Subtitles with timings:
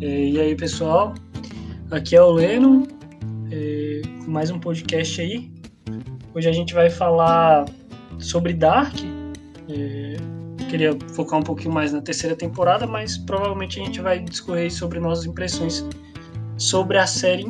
[0.00, 1.12] É, e aí, pessoal,
[1.90, 2.88] aqui é o Leno,
[3.50, 5.52] é, com mais um podcast aí.
[6.34, 7.66] Hoje a gente vai falar
[8.18, 8.94] sobre Dark.
[9.68, 10.16] É,
[10.70, 14.98] queria focar um pouquinho mais na terceira temporada, mas provavelmente a gente vai discorrer sobre
[14.98, 15.84] nossas impressões
[16.56, 17.44] sobre a série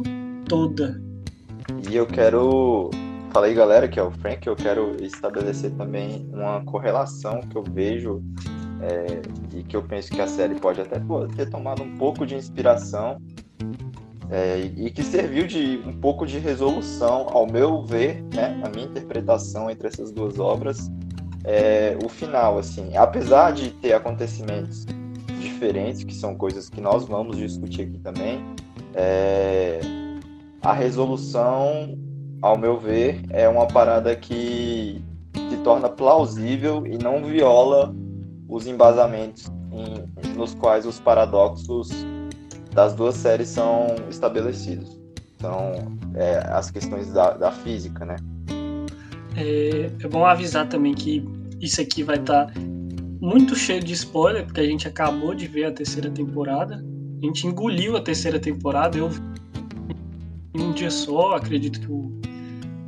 [0.49, 1.01] toda.
[1.89, 2.91] E eu quero.
[3.33, 4.45] Falei, galera, que é o Frank.
[4.45, 8.21] Eu quero estabelecer também uma correlação que eu vejo
[8.83, 9.23] é,
[9.57, 11.01] e que eu penso que a série pode até
[11.37, 13.19] ter tomado um pouco de inspiração
[14.31, 18.87] é, e que serviu de um pouco de resolução, ao meu ver, né, a minha
[18.87, 20.91] interpretação entre essas duas obras,
[21.45, 24.87] é, o final, assim, apesar de ter acontecimentos
[25.41, 28.45] diferentes, que são coisas que nós vamos discutir aqui também,
[28.95, 29.81] é,
[30.63, 31.99] a resolução,
[32.41, 37.95] ao meu ver, é uma parada que se torna plausível e não viola
[38.51, 41.89] os embasamentos em, nos quais os paradoxos
[42.73, 44.99] das duas séries são estabelecidos.
[45.41, 45.73] São
[46.15, 48.17] é, as questões da, da física, né?
[49.37, 51.25] É, é, bom avisar também que
[51.61, 52.53] isso aqui vai estar tá
[53.21, 56.85] muito cheio de spoiler, porque a gente acabou de ver a terceira temporada.
[57.23, 59.11] A gente engoliu a terceira temporada, eu
[60.55, 62.21] em um dia só, acredito que o,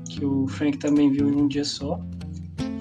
[0.08, 2.00] que o Frank também viu em um dia só.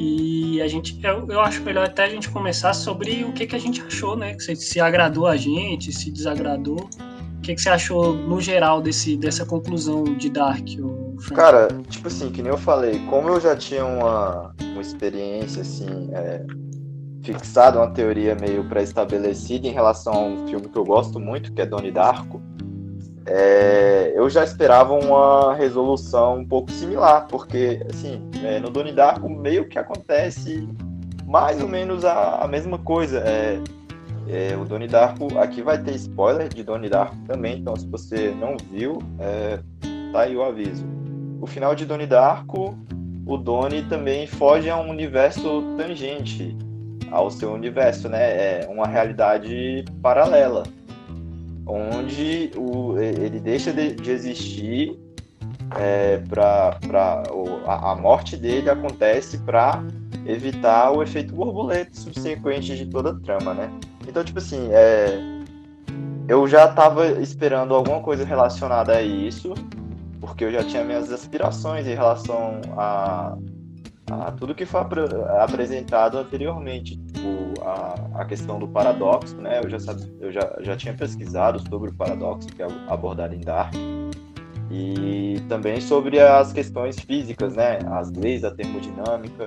[0.04, 3.56] E a gente, eu, eu acho melhor até a gente começar sobre o que, que
[3.56, 4.36] a gente achou, né?
[4.40, 6.90] Se, se agradou a gente, se desagradou.
[7.38, 10.68] O que, que você achou no geral desse, dessa conclusão de Dark?
[11.36, 16.10] Cara, tipo assim, que nem eu falei, como eu já tinha uma, uma experiência assim,
[16.14, 16.44] é,
[17.22, 21.62] fixada, uma teoria meio pré-estabelecida em relação a um filme que eu gosto muito, que
[21.62, 22.42] é Donnie Darko,
[23.26, 29.30] é, eu já esperava uma resolução um pouco similar, porque assim, é, no Donnie Darko
[29.30, 30.68] meio que acontece
[31.26, 33.20] mais ou menos a, a mesma coisa.
[33.20, 33.60] É,
[34.28, 38.30] é, o Donnie Darko, aqui vai ter spoiler de Donnie Darko também, então se você
[38.40, 39.60] não viu, é,
[40.12, 40.86] tá aí o aviso.
[41.42, 42.78] O final de Donnie Darko,
[43.26, 46.56] o Donnie também foge a um universo tangente
[47.12, 48.62] ao seu universo, né?
[48.62, 50.64] É uma realidade paralela
[51.66, 55.00] onde o, ele deixa de, de existir
[55.78, 56.78] é, para
[57.66, 59.84] a, morte dele acontece para
[60.26, 63.72] evitar o efeito borboleta subsequente de toda a trama, né?
[64.08, 65.20] Então, tipo assim, é,
[66.28, 69.54] eu já estava esperando alguma coisa relacionada a isso,
[70.20, 73.38] porque eu já tinha minhas aspirações em relação a,
[74.12, 74.94] a tudo que foi ap
[75.40, 79.62] apresentado anteriormente, tipo a, a questão do paradoxo, né?
[79.64, 83.42] Eu já sabia, eu já, já tinha pesquisado sobre o paradoxo que é abordado em
[83.42, 83.74] Dark
[84.70, 87.80] e também sobre as questões físicas, né?
[87.92, 89.46] As leis da termodinâmica,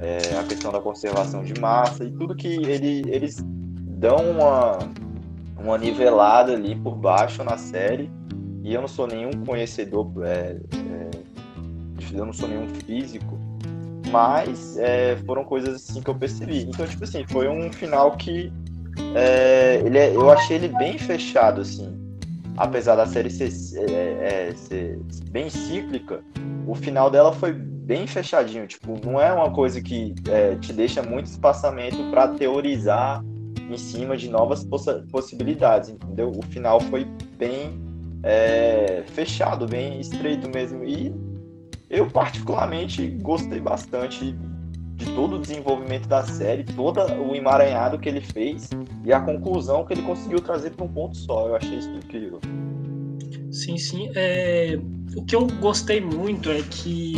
[0.00, 4.78] é, a questão da conservação de massa e tudo que ele, eles dão uma
[5.58, 8.10] uma nivelada ali por baixo na série
[8.64, 11.10] e eu não sou nenhum conhecedor é, é,
[12.12, 13.38] eu não sou nenhum físico
[14.12, 16.64] mas é, foram coisas assim que eu percebi.
[16.68, 18.52] Então, tipo assim, foi um final que
[19.14, 21.98] é, ele é, eu achei ele bem fechado, assim.
[22.56, 23.50] Apesar da série ser,
[23.90, 26.22] é, é, ser, bem cíclica,
[26.66, 28.66] o final dela foi bem fechadinho.
[28.66, 33.24] Tipo, não é uma coisa que é, te deixa muito espaçamento para teorizar
[33.70, 36.30] em cima de novas poss possibilidades, entendeu?
[36.30, 37.06] O final foi
[37.38, 37.80] bem
[38.22, 40.84] é, fechado, bem estreito mesmo.
[40.84, 41.12] E
[41.92, 44.34] eu, particularmente, gostei bastante
[44.96, 48.70] de todo o desenvolvimento da série, todo o emaranhado que ele fez
[49.04, 51.48] e a conclusão que ele conseguiu trazer para um ponto só.
[51.48, 52.40] Eu achei isso incrível.
[53.50, 54.10] Sim, sim.
[54.14, 54.78] É...
[55.14, 57.14] O que eu gostei muito é que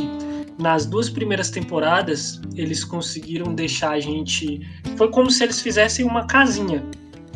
[0.59, 4.61] nas duas primeiras temporadas eles conseguiram deixar a gente.
[4.97, 6.83] Foi como se eles fizessem uma casinha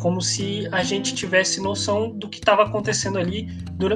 [0.00, 3.48] como se a gente tivesse noção do que estava acontecendo ali,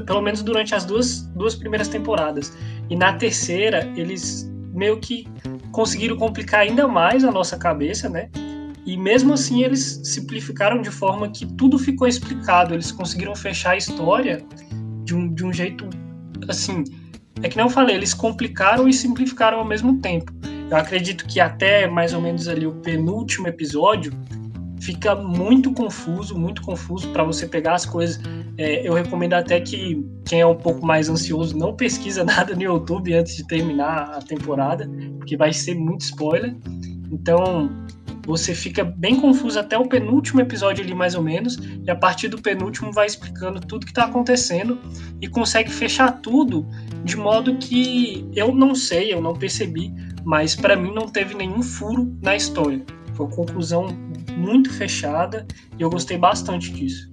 [0.07, 2.57] pelo menos durante as duas, duas primeiras temporadas.
[2.93, 5.27] E na terceira, eles meio que
[5.71, 8.29] conseguiram complicar ainda mais a nossa cabeça, né?
[8.85, 12.75] E mesmo assim, eles simplificaram de forma que tudo ficou explicado.
[12.75, 14.45] Eles conseguiram fechar a história
[15.05, 15.89] de um, de um jeito
[16.47, 16.85] assim.
[17.43, 20.31] É que não falei, eles complicaram e simplificaram ao mesmo tempo.
[20.71, 24.13] Eu acredito que até mais ou menos ali o penúltimo episódio,
[24.83, 28.21] fica muito confuso, muito confuso para você pegar as coisas.
[28.59, 32.63] É, eu recomendo até que quem é um pouco mais ansioso não pesquisa nada no
[32.63, 36.57] YouTube antes de terminar a temporada, porque vai ser muito spoiler.
[37.13, 37.71] Então
[38.27, 42.29] você fica bem confuso até o penúltimo episódio ali mais ou menos, e a partir
[42.29, 44.79] do penúltimo vai explicando tudo que está acontecendo
[45.21, 46.67] e consegue fechar tudo
[47.05, 49.93] de modo que eu não sei, eu não percebi,
[50.25, 52.85] mas para mim não teve nenhum furo na história.
[53.15, 53.89] Foi uma conclusão
[54.37, 55.47] muito fechada
[55.79, 57.11] e eu gostei bastante disso.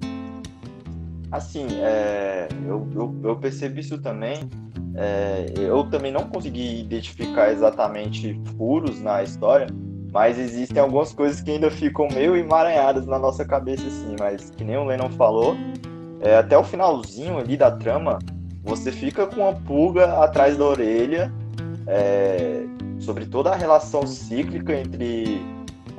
[1.32, 4.50] assim, é, eu, eu, eu, percebi isso também.
[4.96, 9.68] É, eu também não consegui identificar exatamente furos na história,
[10.12, 14.16] mas existem algumas coisas que ainda ficam meio emaranhadas na nossa cabeça, assim.
[14.20, 15.56] Mas que nem o Lennon falou,
[16.22, 18.20] é, até o finalzinho ali da trama,
[18.64, 21.32] você fica com uma pulga atrás da orelha
[21.88, 22.66] é,
[23.00, 25.42] sobre toda a relação cíclica entre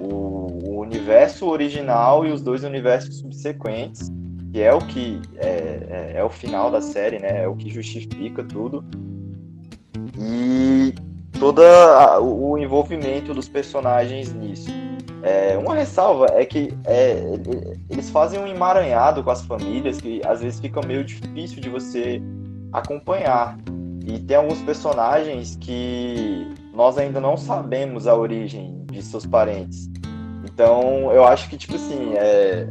[0.00, 4.10] o, o, universo original e os dois universos subsequentes,
[4.52, 7.42] que é o que é, é, é o final da série, né?
[7.42, 8.84] É o que justifica tudo.
[10.18, 10.94] E
[11.38, 11.62] todo
[12.20, 14.70] o envolvimento dos personagens nisso.
[15.22, 17.22] É, uma ressalva é que é,
[17.90, 22.22] eles fazem um emaranhado com as famílias que às vezes fica meio difícil de você
[22.72, 23.58] acompanhar.
[24.06, 29.89] E tem alguns personagens que nós ainda não sabemos a origem de seus parentes.
[30.60, 32.68] Então eu acho que, tipo assim, é,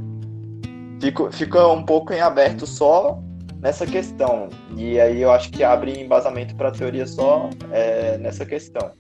[1.02, 3.20] fica, fica um pouco em aberto só
[3.60, 4.48] nessa questão.
[4.78, 8.92] E aí eu acho que abre embasamento para a teoria só é, nessa questão.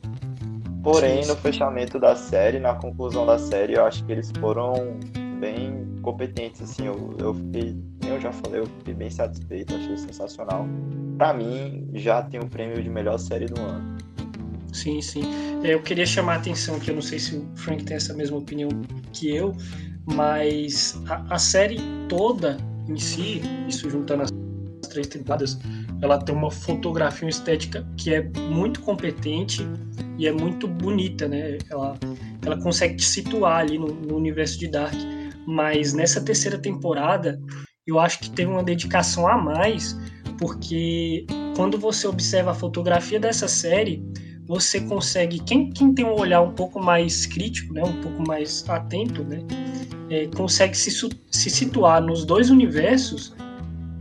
[0.81, 4.97] Porém, no fechamento da série, na conclusão da série, eu acho que eles foram
[5.39, 7.77] bem competentes, assim, eu, eu fiquei,
[8.07, 10.65] eu já falei, eu fiquei bem satisfeito, achei sensacional.
[11.15, 13.98] Para mim, já tem o prêmio de melhor série do ano.
[14.71, 15.21] Sim, sim.
[15.63, 18.13] É, eu queria chamar a atenção que eu não sei se o Frank tem essa
[18.13, 18.69] mesma opinião
[19.11, 19.53] que eu,
[20.05, 21.77] mas a, a série
[22.07, 22.57] toda
[22.87, 24.29] em si, isso juntando as
[24.89, 25.57] três temporadas,
[26.01, 29.61] ela tem uma fotografia, uma estética que é muito competente
[30.17, 31.57] e é muito bonita, né?
[31.69, 31.97] Ela,
[32.45, 34.95] ela consegue te situar ali no, no universo de Dark.
[35.45, 37.39] Mas nessa terceira temporada,
[37.85, 39.97] eu acho que tem uma dedicação a mais,
[40.37, 41.25] porque
[41.55, 44.03] quando você observa a fotografia dessa série,
[44.49, 48.67] você consegue, quem, quem tem um olhar um pouco mais crítico, né, um pouco mais
[48.67, 49.43] atento, né,
[50.09, 50.89] é, consegue se,
[51.29, 53.31] se situar nos dois universos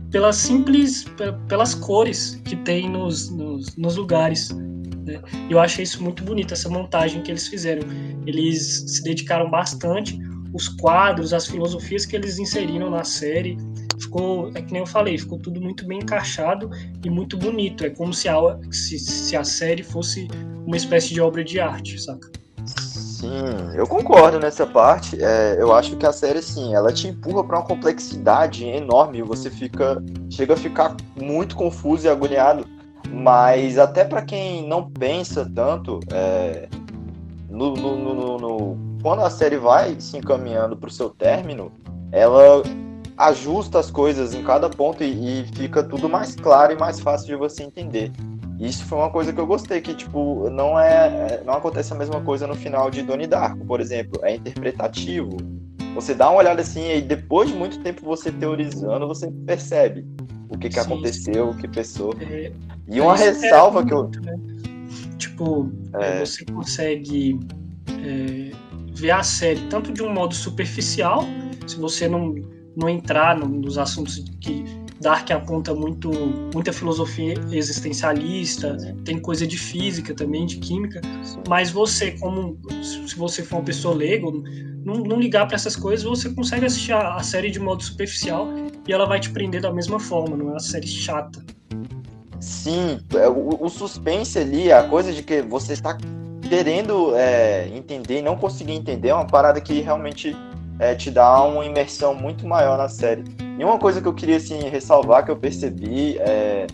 [0.09, 1.05] pelas simples
[1.47, 4.49] pelas cores que tem nos, nos, nos lugares.
[4.49, 5.21] Né?
[5.51, 7.83] Eu achei isso muito bonito, essa montagem que eles fizeram.
[8.25, 10.17] Eles se dedicaram bastante,
[10.53, 13.57] os quadros, as filosofias que eles inseriram na série.
[13.99, 16.69] Ficou, é que nem eu falei, ficou tudo muito bem encaixado
[17.03, 17.85] e muito bonito.
[17.85, 18.35] É como se a,
[18.71, 20.27] se, se a série fosse
[20.65, 22.31] uma espécie de obra de arte, saca?
[22.65, 25.21] Sim, eu concordo nessa parte.
[25.21, 29.21] É, eu acho que a série, sim, ela te empurra para uma complexidade enorme.
[29.21, 32.65] Você fica, chega a ficar muito confuso e agoniado.
[33.11, 36.69] Mas até para quem não pensa tanto, é,
[37.49, 41.71] no, no, no, no, quando a série vai se encaminhando para o seu término,
[42.11, 42.63] ela
[43.17, 47.27] ajusta as coisas em cada ponto e, e fica tudo mais claro e mais fácil
[47.27, 48.11] de você entender.
[48.59, 51.41] Isso foi uma coisa que eu gostei, que, tipo, não é.
[51.45, 54.19] Não acontece a mesma coisa no final de Donnie Darko, por exemplo.
[54.23, 55.37] É interpretativo.
[55.95, 60.05] Você dá uma olhada assim e depois de muito tempo você teorizando, você percebe
[60.49, 62.13] o que, que sim, aconteceu, o que pensou.
[62.19, 62.51] É,
[62.87, 64.09] e uma ressalva é que eu.
[64.21, 64.37] Né?
[65.17, 66.25] Tipo, é.
[66.25, 67.39] você consegue
[68.03, 68.51] é,
[68.99, 71.25] ver a série tanto de um modo superficial,
[71.65, 72.35] se você não,
[72.75, 74.63] não entrar nos assuntos que
[75.01, 76.11] Dark aponta muito
[76.53, 78.75] muita filosofia existencialista,
[79.05, 81.01] tem coisa de física também, de química,
[81.47, 84.27] mas você, como se você for uma pessoa leiga,
[84.83, 88.49] não, não ligar para essas coisas, você consegue assistir a, a, série de modo superficial
[88.87, 91.43] e ela vai te prender da mesma forma, não é uma série chata.
[92.41, 95.97] Sim, é, o, o suspense ali, a coisa de que você está
[96.49, 100.35] querendo é, entender e não conseguir entender, é uma parada que realmente
[100.79, 103.23] é, te dá uma imersão muito maior na série.
[103.39, 106.65] E uma coisa que eu queria assim, ressalvar, que eu percebi, é,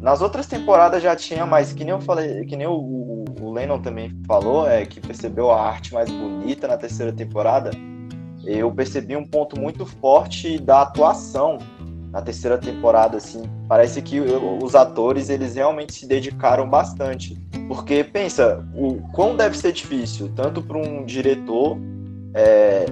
[0.00, 3.52] nas outras temporadas já tinha, mas que nem eu falei, que nem o, o, o
[3.52, 7.72] Lennon também falou, é que percebeu a arte mais bonita na terceira temporada.
[8.44, 11.58] Eu percebi um ponto muito forte da atuação
[12.12, 13.42] na terceira temporada, assim.
[13.68, 17.38] Parece que os atores, eles realmente se dedicaram bastante.
[17.68, 21.78] Porque, pensa, o quão deve ser difícil, tanto para um diretor
[22.34, 22.86] é,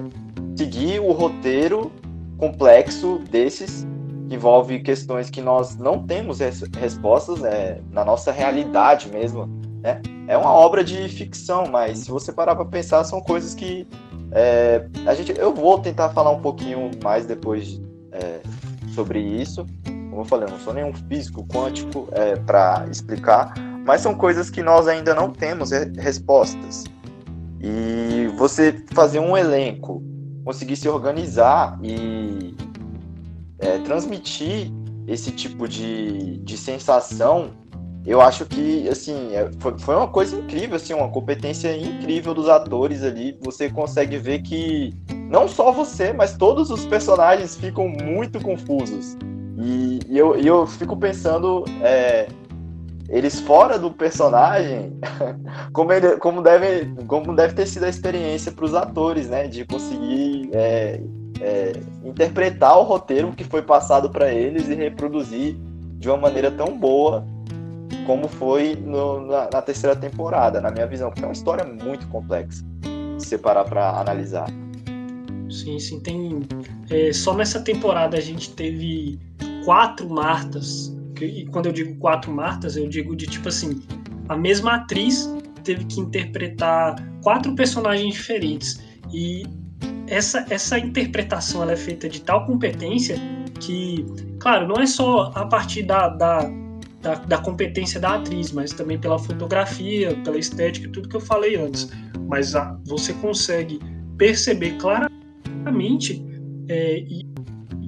[0.55, 1.91] seguir o roteiro
[2.37, 3.85] complexo desses,
[4.27, 9.47] que envolve questões que nós não temos res respostas né, na nossa realidade mesmo.
[9.81, 10.01] Né?
[10.27, 13.87] É uma obra de ficção, mas se você parar para pensar, são coisas que
[14.31, 18.39] é, a gente, eu vou tentar falar um pouquinho mais depois é,
[18.89, 19.65] sobre isso.
[20.09, 23.53] Como eu falei, eu não sou nenhum físico quântico é, para explicar,
[23.85, 26.83] mas são coisas que nós ainda não temos respostas.
[27.61, 30.03] E você fazer um elenco
[30.43, 32.55] conseguir se organizar e
[33.59, 34.71] é, transmitir
[35.07, 37.51] esse tipo de, de sensação,
[38.05, 42.47] eu acho que assim é, foi, foi uma coisa incrível, assim, uma competência incrível dos
[42.47, 43.37] atores ali.
[43.41, 44.93] Você consegue ver que
[45.29, 49.15] não só você, mas todos os personagens ficam muito confusos.
[49.57, 52.27] E, e eu, eu fico pensando, é,
[53.09, 54.97] eles fora do personagem,
[55.71, 59.47] como, ele, como, deve, como deve ter sido a experiência para os atores, né?
[59.47, 60.99] De conseguir é,
[61.39, 65.55] é, interpretar o roteiro que foi passado para eles e reproduzir
[65.99, 67.23] de uma maneira tão boa
[68.07, 72.07] como foi no, na, na, terceira temporada, na minha visão, porque é uma história muito
[72.07, 72.65] complexa
[73.19, 74.47] se separar para analisar.
[75.49, 76.41] Sim, sim, tem.
[76.89, 79.19] É, só nessa temporada a gente teve
[79.65, 80.95] quatro Martas.
[81.19, 83.81] E quando eu digo quatro Martas, eu digo de tipo assim:
[84.27, 85.29] a mesma atriz
[85.63, 88.79] teve que interpretar quatro personagens diferentes.
[89.11, 89.43] E
[90.07, 93.17] essa, essa interpretação ela é feita de tal competência
[93.59, 94.05] que,
[94.39, 96.49] claro, não é só a partir da, da,
[97.01, 101.55] da, da competência da atriz, mas também pela fotografia, pela estética tudo que eu falei
[101.55, 101.89] antes.
[102.27, 103.79] Mas a, você consegue
[104.17, 105.18] perceber claramente
[105.61, 106.25] claramente
[106.67, 107.25] é, e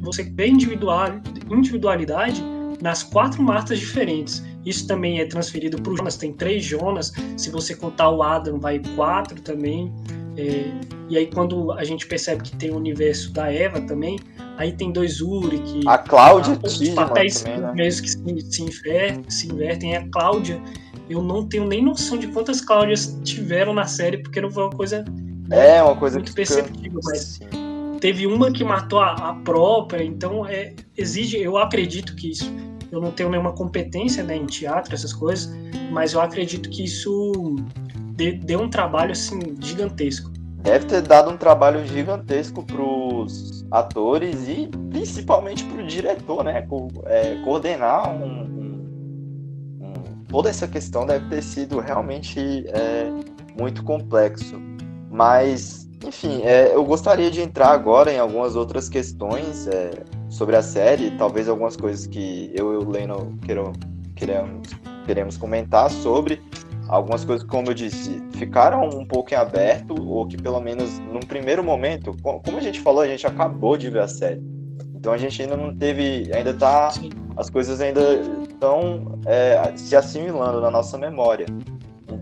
[0.01, 2.43] você vê individual, individualidade
[2.81, 4.43] nas quatro marcas diferentes.
[4.65, 8.59] Isso também é transferido para o Jonas, tem três Jonas, se você contar o Adam,
[8.59, 9.93] vai quatro também.
[10.37, 10.71] É,
[11.09, 14.17] e aí, quando a gente percebe que tem o universo da Eva também,
[14.57, 15.87] aí tem dois Uri, que.
[15.87, 17.73] A Cláudia, a, os papéis também, né?
[17.73, 19.93] mesmo que se, se, invertem, se invertem.
[19.93, 20.61] É a Cláudia,
[21.09, 24.71] eu não tenho nem noção de quantas Cláudias tiveram na série, porque não foi uma
[24.71, 25.03] coisa.
[25.51, 27.39] É, uma coisa muito perceptível, mas.
[28.01, 32.51] Teve uma que matou a, a própria, então é, exige, eu acredito que isso,
[32.91, 35.53] eu não tenho nenhuma competência né, em teatro, essas coisas,
[35.91, 37.55] mas eu acredito que isso
[38.15, 40.31] dê, dê um trabalho assim gigantesco.
[40.63, 46.63] Deve ter dado um trabalho gigantesco para os atores e principalmente para o diretor, né?
[46.63, 48.85] Co é, coordenar um, um,
[49.79, 49.93] um,
[50.27, 53.11] toda essa questão deve ter sido realmente é,
[53.59, 54.59] muito complexo.
[55.09, 59.91] Mas enfim, é, eu gostaria de entrar agora em algumas outras questões é,
[60.29, 63.73] sobre a série, talvez algumas coisas que eu e o Leno queiram,
[64.15, 64.69] queremos,
[65.05, 66.41] queremos comentar sobre.
[66.87, 71.21] Algumas coisas, como eu disse, ficaram um pouco em aberto, ou que pelo menos num
[71.21, 74.41] primeiro momento, como a gente falou, a gente acabou de ver a série.
[74.93, 76.91] Então a gente ainda não teve, ainda tá,
[77.37, 78.01] as coisas ainda
[78.43, 81.45] estão é, se assimilando na nossa memória.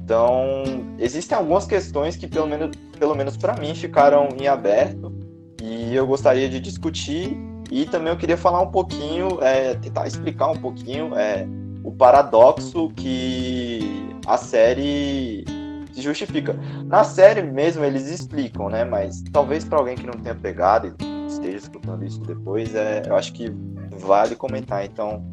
[0.10, 0.64] Então,
[0.98, 5.14] existem algumas questões que, pelo menos, pelo menos para mim, ficaram em aberto
[5.62, 7.38] e eu gostaria de discutir.
[7.70, 11.48] E também eu queria falar um pouquinho, é, tentar explicar um pouquinho é,
[11.84, 15.46] o paradoxo que a série
[15.94, 16.60] se justifica.
[16.86, 18.84] Na série mesmo eles explicam, né?
[18.84, 23.16] Mas talvez para alguém que não tenha pegado e esteja escutando isso depois, é, eu
[23.16, 23.54] acho que
[23.92, 24.84] vale comentar.
[24.84, 25.24] Então,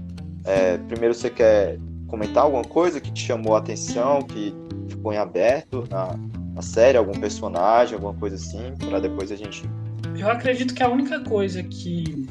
[0.44, 1.78] é, primeiro você quer
[2.08, 6.18] comentar alguma coisa que te chamou a atenção, que ficou em aberto na,
[6.54, 9.68] na série, algum personagem, alguma coisa assim, para depois a gente.
[10.16, 12.26] Eu acredito que a única coisa que,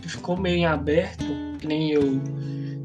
[0.00, 1.24] que ficou meio em aberto,
[1.58, 2.20] que nem eu,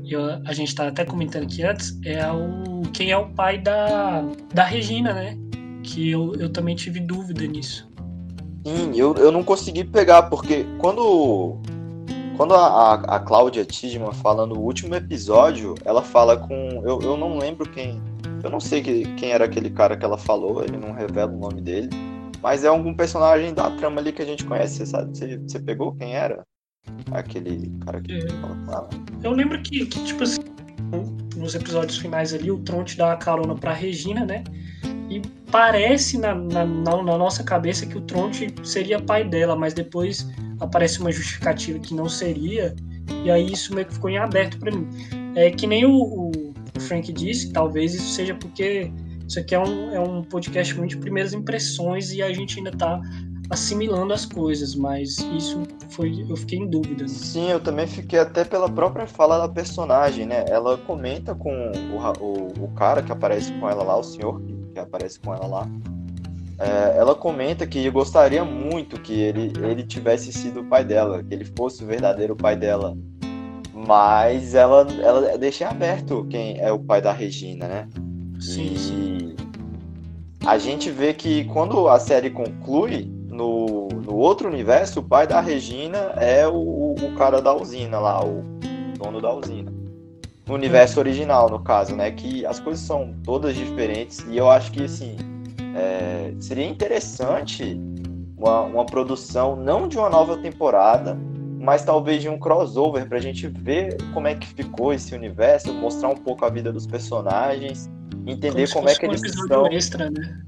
[0.06, 4.24] eu a gente tá até comentando aqui antes, é o quem é o pai da,
[4.54, 5.38] da Regina, né?
[5.84, 7.90] Que eu, eu também tive dúvida nisso.
[8.66, 11.60] Sim, eu, eu não consegui pegar, porque quando
[12.38, 16.82] quando a, a, a Cláudia Tidman fala no último episódio, ela fala com.
[16.86, 18.02] Eu, eu não lembro quem.
[18.44, 21.38] Eu não sei que, quem era aquele cara que ela falou, ele não revela o
[21.38, 21.90] nome dele.
[22.42, 25.18] Mas é algum personagem da trama ali que a gente conhece, você sabe?
[25.18, 26.44] Você, você pegou quem era?
[27.12, 28.28] Aquele cara que é.
[28.66, 28.90] fala.
[29.24, 30.42] Eu lembro que, que, tipo assim,
[31.38, 34.44] nos episódios finais ali, o Tronte dá a carona pra Regina, né?
[35.10, 35.22] E
[35.52, 40.28] parece na, na, na, nossa cabeça que o Tronte seria pai dela, mas depois
[40.64, 42.76] aparece uma justificativa que não seria,
[43.24, 44.88] e aí isso meio que ficou em aberto para mim.
[45.36, 48.92] É que nem o, o, Frank disse, talvez isso seja porque
[49.28, 52.70] isso aqui é um, é um podcast muito de primeiras impressões e a gente ainda
[52.70, 53.02] está
[53.50, 57.04] assimilando as coisas, mas isso foi eu fiquei em dúvida.
[57.04, 57.10] Né?
[57.10, 60.46] Sim, eu também fiquei até pela própria fala da personagem, né?
[60.48, 64.54] Ela comenta com o, o, o cara que aparece com ela lá, o senhor que,
[64.74, 65.70] que aparece com ela lá,
[66.60, 71.34] é, ela comenta que gostaria muito que ele, ele tivesse sido o pai dela, que
[71.34, 72.96] ele fosse o verdadeiro pai dela.
[73.74, 77.90] Mas ela, ela deixa aberto quem é o pai da Regina, né?
[78.40, 79.36] Sim, e sim.
[80.46, 85.42] a gente vê que quando a série conclui, no, no outro universo, o pai da
[85.42, 88.44] Regina é o, o cara da usina lá, o
[88.98, 89.74] dono da usina.
[90.46, 92.12] No universo original, no caso, né?
[92.12, 95.18] Que as coisas são todas diferentes e eu acho que, assim,
[95.76, 97.80] é, seria interessante
[98.38, 101.18] uma, uma produção, não de uma nova temporada,
[101.60, 105.74] mas talvez de um crossover para a gente ver como é que ficou esse universo,
[105.74, 107.90] mostrar um pouco a vida dos personagens,
[108.28, 109.68] entender como, como é que eles um estão.
[109.68, 110.42] Extra, né?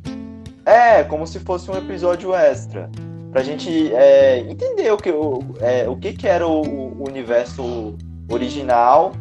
[0.65, 2.89] É, como se fosse um episódio extra.
[3.32, 7.96] Pra gente é, entender o que, o, é, o que, que era o, o universo
[8.29, 9.13] original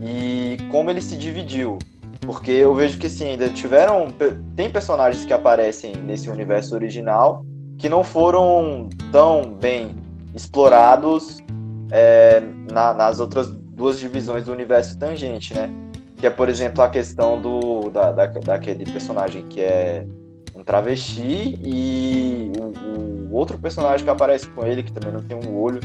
[0.00, 1.78] e como ele se dividiu.
[2.20, 4.08] Porque eu vejo que sim, ainda tiveram.
[4.54, 7.44] Tem personagens que aparecem nesse universo original
[7.78, 9.96] que não foram tão bem
[10.34, 11.42] explorados
[11.90, 15.70] é, na, nas outras duas divisões do universo tangente, né?
[16.18, 20.06] Que é, por exemplo, a questão do, da, da, daquele personagem que é
[20.54, 25.36] um travesti e o, o, outro personagem que aparece com ele, que também não tem
[25.36, 25.80] um olho.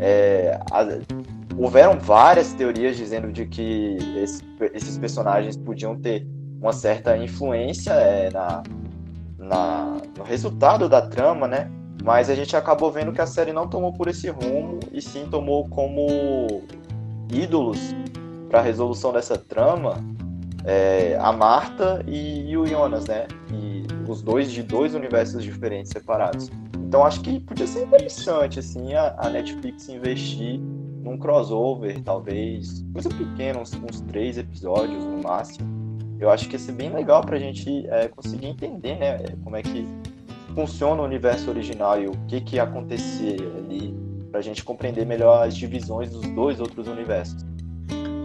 [0.00, 0.58] É,
[1.58, 4.42] houveram várias teorias dizendo de que esse,
[4.72, 6.26] esses personagens podiam ter
[6.60, 8.62] uma certa influência é, na,
[9.38, 11.70] na, no resultado da trama, né?
[12.02, 15.26] Mas a gente acabou vendo que a série não tomou por esse rumo e sim
[15.30, 16.62] tomou como
[17.32, 17.78] ídolos
[18.48, 19.94] para a resolução dessa trama
[20.64, 23.26] é, a Marta e, e, o Jonas, né?
[23.52, 26.50] E os dois de dois universos diferentes separados.
[26.78, 30.60] Então acho que podia ser interessante assim a, a Netflix investir
[31.04, 35.68] num crossover, talvez, coisa pequena, uns, uns três episódios no máximo.
[36.18, 39.54] Eu acho que ia ser bem legal para a gente é, conseguir entender, né, como
[39.54, 39.86] é que
[40.54, 43.94] funciona o universo original e o que que acontecia ali,
[44.30, 47.44] para a gente compreender melhor as divisões dos dois outros universos.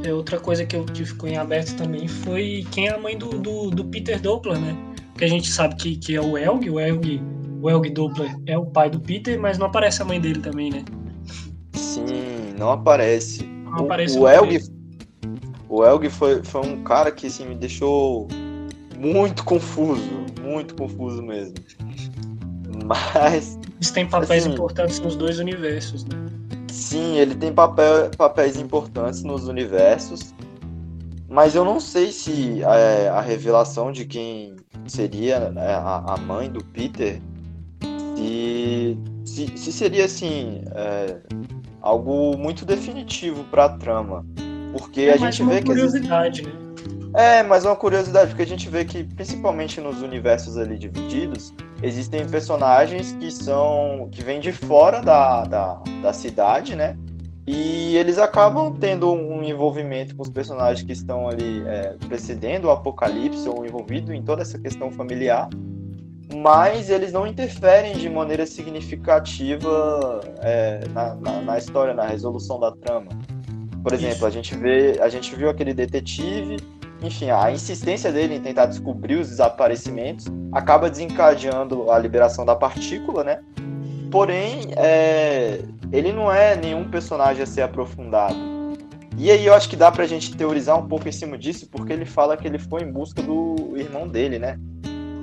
[0.06, 3.18] É, outra coisa que, eu, que ficou em aberto também foi quem é a mãe
[3.18, 4.78] do, do, do Peter Doppler, né?
[5.12, 7.22] Porque a gente sabe que, que é o Elg, o Elg,
[7.62, 10.70] o Elg Doppler é o pai do Peter, mas não aparece a mãe dele também,
[10.72, 10.86] né?
[12.60, 13.44] Não aparece.
[13.46, 14.60] Não aparece o, o Elg,
[15.70, 18.28] o Elg foi, foi um cara que assim, me deixou
[18.98, 20.10] muito confuso,
[20.42, 21.56] muito confuso mesmo.
[22.86, 23.58] Mas.
[23.78, 26.18] Eles têm papéis assim, importantes nos dois universos, né?
[26.70, 30.34] Sim, ele tem papel, papéis importantes nos universos.
[31.30, 34.56] Mas eu não sei se é, a revelação de quem
[34.88, 37.22] seria né, a, a mãe do Peter
[38.16, 41.22] se, se, se seria assim é,
[41.82, 44.26] algo muito definitivo para a trama,
[44.72, 46.52] porque é a gente vê que curiosidade, né?
[47.14, 52.28] É, mas uma curiosidade, porque a gente vê que, principalmente nos universos ali divididos, existem
[52.28, 54.10] personagens que são.
[54.12, 56.96] que vêm de fora da, da, da cidade, né?
[57.48, 62.70] E eles acabam tendo um envolvimento com os personagens que estão ali é, precedendo o
[62.70, 65.50] apocalipse ou envolvido em toda essa questão familiar,
[66.36, 72.72] mas eles não interferem de maneira significativa é, na, na, na história, na resolução da
[72.72, 73.10] trama.
[73.82, 76.58] Por exemplo, a gente vê, a gente viu aquele detetive
[77.02, 83.24] enfim, a insistência dele em tentar descobrir os desaparecimentos acaba desencadeando a liberação da partícula,
[83.24, 83.40] né?
[84.12, 85.62] Porém, é...
[85.92, 88.36] ele não é nenhum personagem a ser aprofundado.
[89.18, 91.94] E aí eu acho que dá pra gente teorizar um pouco em cima disso, porque
[91.94, 94.60] ele fala que ele foi em busca do irmão dele, né?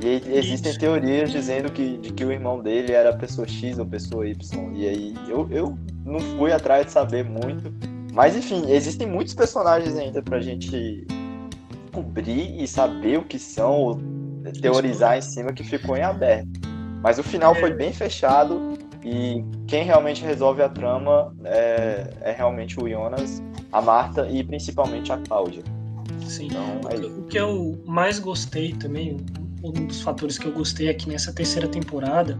[0.07, 0.79] E existem Isso.
[0.79, 4.73] teorias dizendo que, de que o irmão dele era pessoa X ou pessoa Y.
[4.77, 7.75] E aí eu, eu não fui atrás de saber muito.
[8.13, 11.05] Mas enfim, existem muitos personagens ainda pra gente
[11.85, 14.01] descobrir e saber o que são,
[14.63, 16.49] teorizar em cima que ficou em aberto.
[17.03, 22.79] Mas o final foi bem fechado e quem realmente resolve a trama é, é realmente
[22.81, 23.43] o Jonas,
[23.73, 25.65] a Marta e principalmente a Cláudia.
[26.27, 26.47] Sim.
[26.47, 29.17] Então, é o que eu mais gostei também,
[29.69, 32.39] um dos fatores que eu gostei aqui nessa terceira temporada,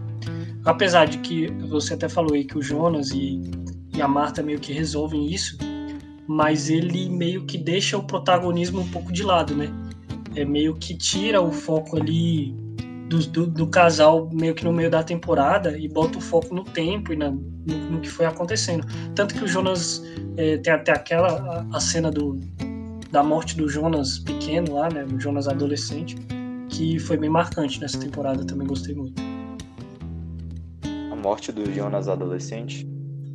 [0.65, 3.41] apesar de que você até falou aí que o Jonas e,
[3.95, 5.57] e a Marta meio que resolvem isso,
[6.27, 9.71] mas ele meio que deixa o protagonismo um pouco de lado, né?
[10.35, 12.53] É meio que tira o foco ali
[13.07, 16.63] do, do, do casal meio que no meio da temporada e bota o foco no
[16.63, 18.85] tempo e na, no, no, que foi acontecendo.
[19.15, 20.03] Tanto que o Jonas
[20.35, 22.39] é, tem até aquela a, a, cena do,
[23.09, 25.05] da morte do Jonas pequeno lá, né?
[25.05, 26.17] O Jonas adolescente,
[26.77, 29.19] que foi bem marcante nessa temporada, também gostei muito.
[31.11, 32.87] A morte do Jonas adolescente?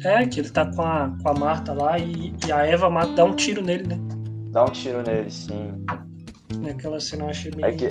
[0.05, 3.12] É, que ele tá com a, com a Marta lá e, e a Eva mata,
[3.12, 3.98] dá um tiro nele, né?
[4.52, 5.72] Dá um tiro nele, sim.
[6.70, 7.64] Aquela cena eu achei bem.
[7.64, 7.88] É que,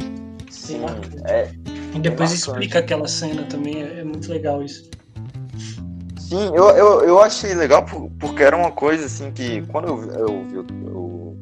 [0.50, 0.80] sim,
[1.26, 1.52] é.
[1.94, 4.90] E depois explica aquela cena também, é, é, muito legal isso.
[6.18, 7.86] Sim, eu, eu, eu achei legal
[8.18, 11.36] porque era uma coisa assim que quando eu, eu vi o,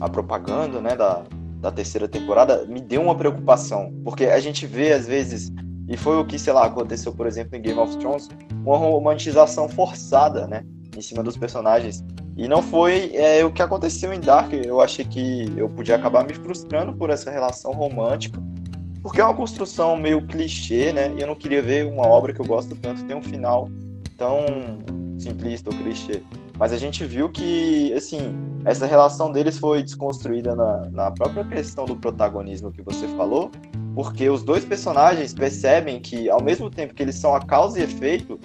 [0.00, 1.24] a propaganda né, da,
[1.64, 3.90] da terceira temporada, me deu uma preocupação.
[4.04, 5.50] Porque a gente vê, às vezes,
[5.88, 8.28] e foi o que, sei lá, aconteceu, por exemplo, em Game of Thrones,
[8.64, 10.62] uma romantização forçada, né?
[10.94, 12.04] Em cima dos personagens.
[12.36, 14.52] E não foi é, o que aconteceu em Dark.
[14.52, 18.38] Eu achei que eu podia acabar me frustrando por essa relação romântica.
[19.02, 21.14] Porque é uma construção meio clichê, né?
[21.16, 23.70] E eu não queria ver uma obra que eu gosto tanto ter um final
[24.18, 24.44] tão
[25.18, 26.22] simplista ou clichê.
[26.58, 31.84] Mas a gente viu que, assim, essa relação deles foi desconstruída na, na própria questão
[31.84, 33.50] do protagonismo que você falou
[33.94, 37.82] porque os dois personagens percebem que, ao mesmo tempo que eles são a causa e
[37.84, 38.38] efeito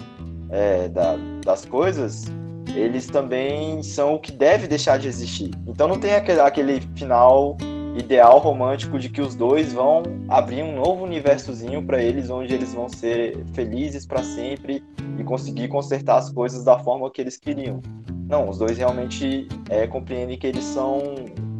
[0.48, 2.26] é, da, das coisas,
[2.74, 5.50] eles também são o que deve deixar de existir.
[5.66, 7.56] Então não tem aquele, aquele final
[7.96, 12.72] ideal romântico de que os dois vão abrir um novo universozinho para eles, onde eles
[12.72, 14.84] vão ser felizes para sempre
[15.18, 17.82] e conseguir consertar as coisas da forma que eles queriam.
[18.30, 21.16] Não, os dois realmente é, compreendem que eles são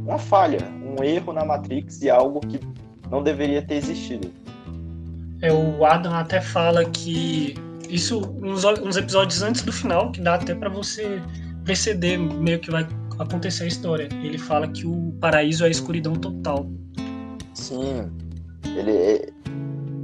[0.07, 2.61] uma falha, um erro na Matrix e algo que
[3.11, 4.31] não deveria ter existido.
[5.43, 7.55] É, o Adam até fala que
[7.89, 11.21] isso uns, uns episódios antes do final, que dá até para você
[11.65, 12.87] perceber meio que vai
[13.19, 14.09] acontecer a história.
[14.23, 16.71] Ele fala que o paraíso é a escuridão total.
[17.53, 18.09] Sim.
[18.77, 19.29] Ele é...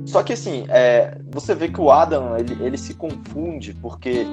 [0.05, 1.17] Só que assim, é...
[1.31, 4.27] você vê que o Adam ele, ele se confunde, porque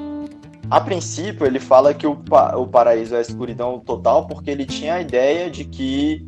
[0.69, 2.55] a princípio ele fala que o, pa...
[2.55, 6.25] o paraíso é a escuridão total, porque ele tinha a ideia de que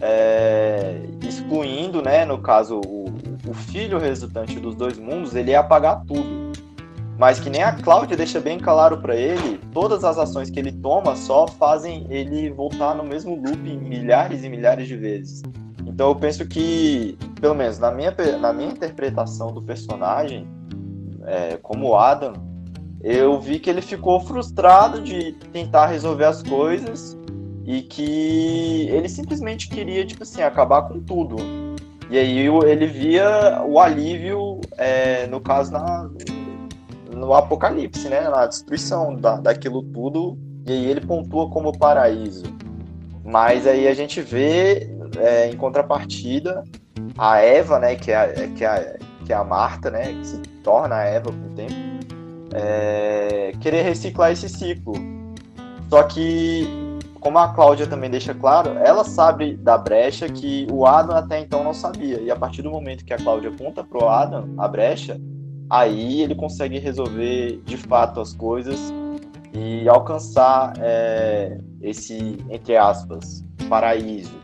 [0.00, 1.00] é...
[1.22, 3.04] excluindo, né, no caso, o,
[3.48, 6.44] o filho resultante dos dois mundos, ele ia apagar tudo
[7.18, 10.72] mas que nem a Cláudia deixa bem claro para ele, todas as ações que ele
[10.72, 15.42] toma só fazem ele voltar no mesmo loop milhares e milhares de vezes.
[15.86, 20.48] Então eu penso que, pelo menos na minha, na minha interpretação do personagem,
[21.24, 22.32] é, como Adam,
[23.04, 27.14] eu vi que ele ficou frustrado de tentar resolver as coisas
[27.66, 31.36] e que ele simplesmente queria, tipo assim, acabar com tudo.
[32.08, 36.08] E aí ele via o alívio, é, no caso, na,
[37.14, 38.22] no apocalipse, né?
[38.22, 40.38] Na destruição da, daquilo tudo.
[40.66, 42.44] E aí ele pontua como paraíso.
[43.22, 46.64] Mas aí a gente vê, é, em contrapartida,
[47.18, 47.96] a Eva, né?
[47.96, 50.14] Que é, que, é, que é a Marta, né?
[50.14, 51.93] Que se torna a Eva com o tempo.
[52.54, 54.94] É, querer reciclar esse ciclo.
[55.90, 56.66] Só que,
[57.20, 61.62] como a Cláudia também deixa claro, ela sabe da brecha que o Adam até então
[61.64, 62.20] não sabia.
[62.20, 65.20] E a partir do momento que a Cláudia conta pro Adam a brecha,
[65.68, 68.92] aí ele consegue resolver de fato as coisas
[69.52, 74.34] e alcançar é, esse, entre aspas, paraíso.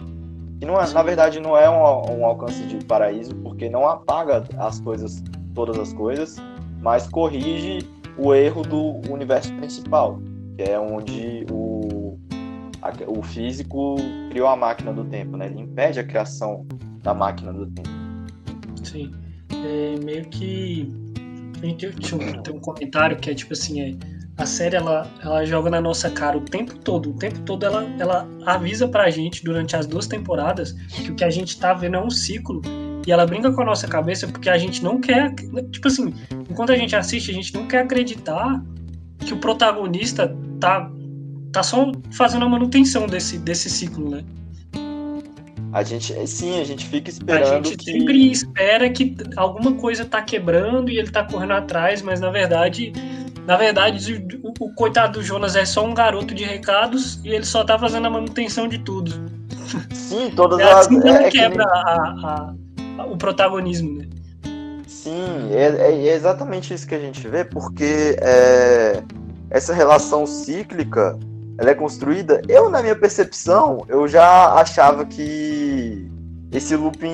[0.58, 4.44] Que não é, na verdade não é um, um, alcance de paraíso, porque não apaga
[4.58, 5.22] as coisas,
[5.54, 6.36] todas as coisas,
[6.80, 7.80] mas corrige
[8.20, 10.20] o erro do universo principal,
[10.56, 12.18] que é onde o,
[12.82, 13.96] a, o físico
[14.30, 15.46] criou a máquina do tempo, né?
[15.46, 16.66] Ele impede a criação
[17.02, 17.88] da máquina do tempo.
[18.84, 19.12] Sim.
[19.52, 20.92] É meio que
[21.60, 23.94] tem um comentário que é tipo assim, é,
[24.36, 27.84] a série ela, ela joga na nossa cara o tempo todo, o tempo todo ela,
[27.98, 31.96] ela avisa pra gente durante as duas temporadas que o que a gente tá vendo
[31.96, 32.62] é um ciclo
[33.10, 35.34] e ela brinca com a nossa cabeça porque a gente não quer,
[35.72, 36.14] tipo assim,
[36.48, 38.62] enquanto a gente assiste, a gente não quer acreditar
[39.18, 40.88] que o protagonista tá
[41.52, 44.24] tá só fazendo a manutenção desse desse ciclo, né?
[45.72, 47.52] A gente, sim, a gente fica esperando.
[47.52, 47.90] A gente que...
[47.90, 52.92] sempre espera que alguma coisa tá quebrando e ele tá correndo atrás, mas na verdade,
[53.44, 57.44] na verdade, o, o coitado do Jonas é só um garoto de recados e ele
[57.44, 59.28] só tá fazendo a manutenção de tudo.
[59.92, 60.86] Sim, todas é as.
[60.86, 61.70] Assim é, quebra que...
[61.70, 62.54] a, a, a,
[63.06, 64.08] o protagonismo, né?
[64.86, 69.02] Sim, é, é, é, exatamente isso que a gente vê, porque é,
[69.48, 71.18] essa relação cíclica
[71.56, 72.42] ela é construída.
[72.48, 76.10] Eu, na minha percepção, eu já achava que
[76.52, 77.12] esse looping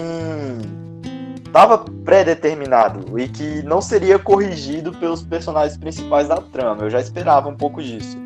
[1.45, 6.83] estava pré-determinado e que não seria corrigido pelos personagens principais da trama.
[6.83, 8.17] Eu já esperava um pouco disso.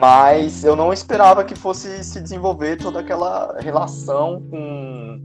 [0.00, 5.20] Mas eu não esperava que fosse se desenvolver toda aquela relação com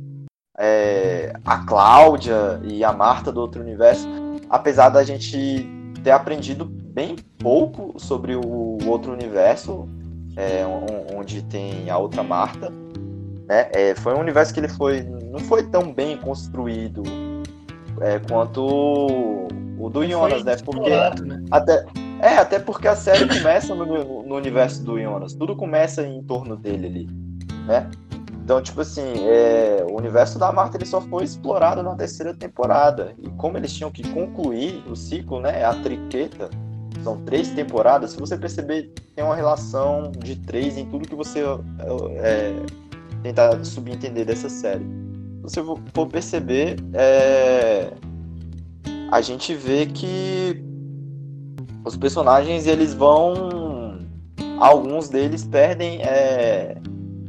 [0.57, 4.07] é, a Cláudia e a Marta do outro universo.
[4.49, 5.67] Apesar da gente
[6.03, 9.87] ter aprendido bem pouco sobre o outro universo,
[10.35, 10.65] é,
[11.15, 12.69] onde tem a outra Marta.
[13.47, 13.69] Né?
[13.73, 17.03] É, foi um universo que ele foi não foi tão bem construído
[18.01, 19.47] é, quanto
[19.79, 20.55] o do Jonas, né?
[20.57, 21.43] Porque né?
[21.51, 21.85] até
[22.19, 26.55] é até porque a série começa no, no, universo do Jonas, tudo começa em torno
[26.55, 27.09] dele ali,
[27.67, 27.89] né?
[28.47, 33.13] Então, tipo assim, é, o universo da Marta ele só foi explorado na terceira temporada.
[33.21, 35.65] E como eles tinham que concluir o ciclo, né?
[35.65, 36.49] A triqueta,
[37.03, 38.11] são três temporadas.
[38.11, 41.43] Se você perceber, tem uma relação de três em tudo que você
[42.21, 42.55] é,
[43.21, 44.85] tentar subentender dessa série.
[45.45, 47.91] Se você for perceber, é,
[49.11, 50.63] a gente vê que
[51.83, 53.99] os personagens eles vão.
[54.57, 56.01] Alguns deles perdem.
[56.01, 56.77] É,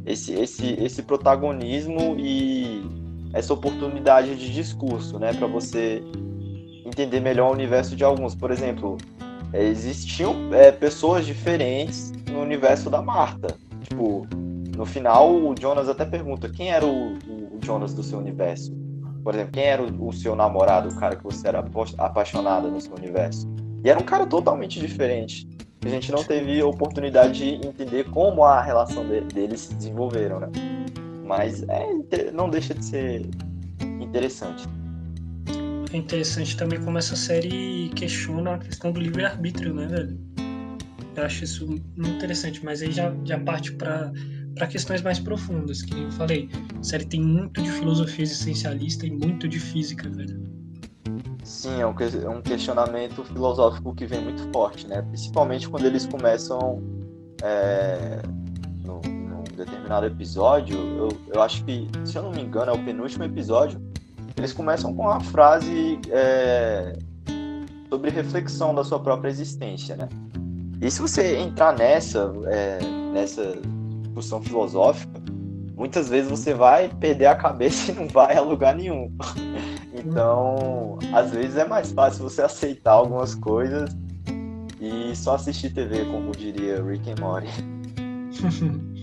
[0.09, 2.83] esse, esse, esse protagonismo e
[3.31, 6.01] essa oportunidade de discurso, né, para você
[6.83, 8.33] entender melhor o universo de alguns.
[8.33, 8.97] Por exemplo,
[9.53, 13.55] é, existiam é, pessoas diferentes no universo da Marta.
[13.83, 14.25] Tipo,
[14.75, 18.73] no final o Jonas até pergunta quem era o, o Jonas do seu universo.
[19.23, 21.63] Por exemplo, quem era o, o seu namorado, o cara que você era
[21.99, 23.47] apaixonada no seu universo?
[23.83, 25.47] E era um cara totalmente diferente.
[25.85, 30.47] A gente não teve oportunidade de entender como a relação de, deles se desenvolveram, né?
[31.25, 33.29] Mas é, não deixa de ser
[34.01, 34.67] interessante.
[35.93, 40.19] É interessante também como essa série questiona a questão do livre-arbítrio, né, velho?
[41.15, 44.11] Eu acho isso muito interessante, mas aí já, já parte para
[44.55, 46.49] para questões mais profundas, que eu falei.
[46.77, 50.58] A série tem muito de filosofia existencialista e muito de física, velho.
[51.49, 55.01] Sim, é um, é um questionamento filosófico que vem muito forte, né?
[55.01, 56.79] Principalmente quando eles começam
[57.41, 58.21] é,
[58.85, 60.77] no, num determinado episódio.
[60.77, 63.81] Eu, eu acho que, se eu não me engano, é o penúltimo episódio.
[64.37, 66.95] Eles começam com uma frase é,
[67.89, 70.07] sobre reflexão da sua própria existência, né?
[70.79, 72.77] E se você entrar nessa, é,
[73.11, 73.57] nessa
[74.03, 75.19] discussão filosófica,
[75.75, 79.11] muitas vezes você vai perder a cabeça e não vai a lugar nenhum.
[79.93, 83.89] Então, às vezes é mais fácil você aceitar algumas coisas
[84.79, 87.49] e só assistir TV, como diria Rick and Morty.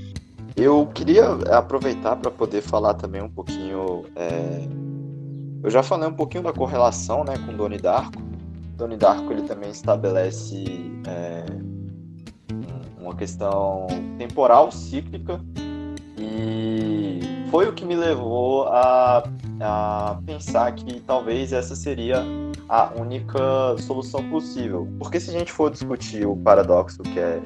[0.57, 4.07] Eu queria aproveitar para poder falar também um pouquinho.
[4.17, 4.67] É...
[5.63, 8.23] Eu já falei um pouquinho da correlação né, com Doni Darko.
[8.75, 10.65] Doni Darko ele também estabelece
[11.07, 11.45] é
[12.99, 13.87] uma questão
[14.19, 15.41] temporal, cíclica,
[16.19, 19.23] e foi o que me levou a,
[19.61, 22.25] a pensar que talvez essa seria
[22.69, 24.89] a única solução possível.
[24.99, 27.41] Porque se a gente for discutir o paradoxo que é,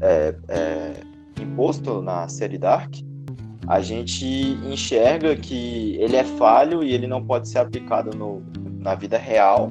[0.00, 0.92] é, é
[1.40, 2.94] imposto na série Dark,
[3.66, 4.26] a gente
[4.64, 8.42] enxerga que ele é falho e ele não pode ser aplicado no,
[8.80, 9.70] na vida real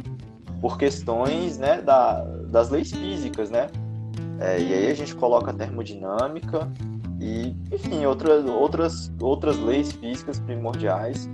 [0.62, 3.68] por questões né, da, das leis físicas, né?
[4.40, 6.72] É, e aí a gente coloca a termodinâmica
[7.20, 11.30] e, enfim, outras, outras, outras leis físicas primordiais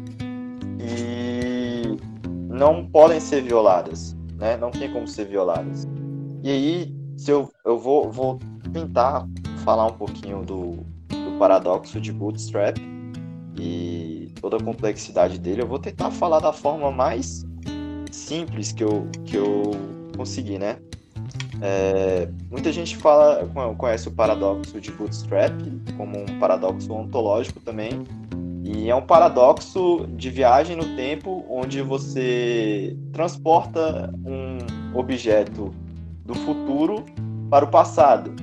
[0.80, 1.98] que
[2.50, 4.58] não podem ser violadas, né?
[4.58, 5.88] Não tem como ser violadas.
[6.44, 8.40] E aí, se eu, eu vou, vou
[8.74, 9.28] tentar
[9.64, 10.72] falar um pouquinho do,
[11.08, 12.78] do paradoxo de Bootstrap
[13.58, 17.46] e toda a complexidade dele, eu vou tentar falar da forma mais
[18.12, 19.72] simples que eu, que eu
[20.16, 20.78] consegui, né?
[21.62, 25.54] É, muita gente fala, conhece o paradoxo de Bootstrap
[25.98, 28.04] como um paradoxo ontológico também,
[28.64, 35.72] e é um paradoxo de viagem no tempo onde você transporta um objeto
[36.26, 37.06] do futuro
[37.50, 38.34] para o passado.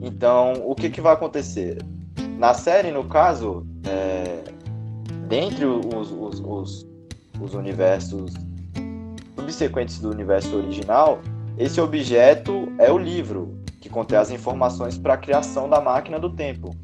[0.00, 1.78] Então, o que, que vai acontecer?
[2.38, 4.44] Na série, no caso, é,
[5.28, 6.88] dentre os, os, os,
[7.38, 8.32] os universos
[9.36, 11.20] subsequentes do universo original,
[11.60, 16.30] esse objeto é o livro, que contém as informações para a criação da máquina do
[16.30, 16.74] tempo.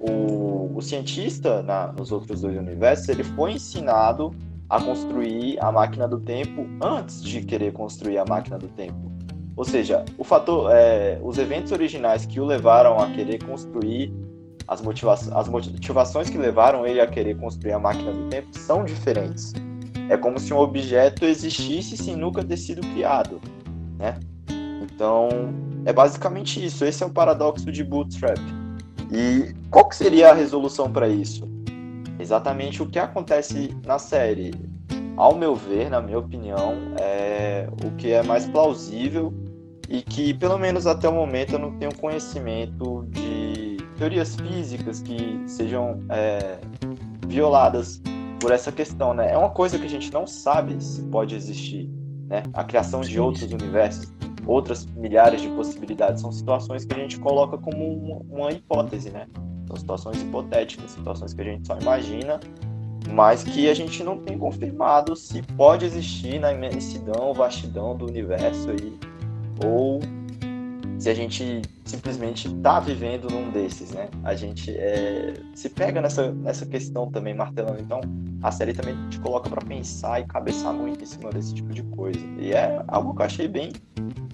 [0.00, 4.34] O, o cientista, na, nos outros dois universos, ele foi ensinado
[4.68, 9.12] a construir a máquina do tempo antes de querer construir a máquina do tempo.
[9.54, 14.12] Ou seja, o fator, é, os eventos originais que o levaram a querer construir
[14.66, 18.84] as, motiva as motivações que levaram ele a querer construir a máquina do tempo são
[18.84, 19.52] diferentes.
[20.08, 23.40] É como se um objeto existisse sem nunca ter sido criado
[23.98, 24.18] né?
[24.82, 25.28] Então,
[25.84, 26.84] é basicamente isso.
[26.84, 28.38] Esse é o paradoxo de Bootstrap.
[29.12, 31.48] E qual que seria a resolução para isso?
[32.18, 34.52] Exatamente o que acontece na série.
[35.16, 39.32] Ao meu ver, na minha opinião, é o que é mais plausível
[39.88, 45.40] e que, pelo menos até o momento, eu não tenho conhecimento de teorias físicas que
[45.46, 46.58] sejam é,
[47.26, 48.02] violadas
[48.40, 49.32] por essa questão, né?
[49.32, 51.88] É uma coisa que a gente não sabe se pode existir
[52.28, 52.42] né?
[52.52, 54.12] A criação de outros universos,
[54.46, 59.26] outras milhares de possibilidades, são situações que a gente coloca como uma, hipótese, né?
[59.66, 62.40] São situações hipotéticas, situações que a gente só imagina,
[63.10, 68.70] mas que a gente não tem confirmado se pode existir na imensidão, vastidão do universo
[68.70, 68.98] aí,
[69.64, 70.00] ou
[70.98, 74.08] se a gente simplesmente está vivendo num desses, né?
[74.24, 77.80] A gente é, se pega nessa, nessa questão também, martelando.
[77.80, 78.00] Então,
[78.42, 81.82] a série também te coloca para pensar e cabeçar muito em cima desse tipo de
[81.82, 82.20] coisa.
[82.38, 83.72] E é algo que eu achei bem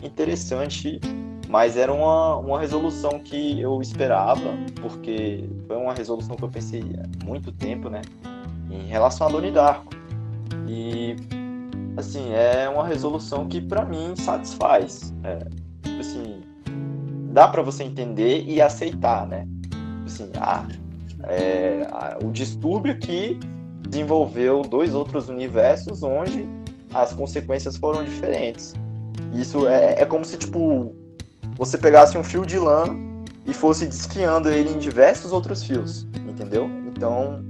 [0.03, 1.01] interessante,
[1.49, 6.83] mas era uma, uma resolução que eu esperava, porque foi uma resolução que eu pensei
[6.83, 8.03] há muito tempo, né?
[8.71, 9.93] Em relação a Donnie Darko.
[10.69, 11.17] E,
[11.97, 15.13] assim, é uma resolução que para mim satisfaz.
[15.25, 15.47] É,
[16.01, 16.42] assim,
[17.33, 19.47] dá para você entender e aceitar, né?
[20.05, 20.67] Assim, ah,
[21.25, 21.87] é,
[22.23, 23.39] o distúrbio que
[23.89, 26.47] desenvolveu dois outros universos onde
[26.93, 28.75] as consequências foram diferentes.
[29.33, 30.95] Isso é, é como se, tipo,
[31.57, 32.85] você pegasse um fio de lã
[33.47, 36.71] e fosse desfiando ele em diversos outros fios, entendeu?
[36.87, 37.43] Então,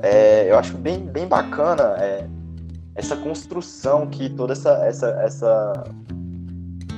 [0.00, 2.26] é, eu acho bem, bem bacana é,
[2.94, 5.84] essa construção que toda essa, essa, essa,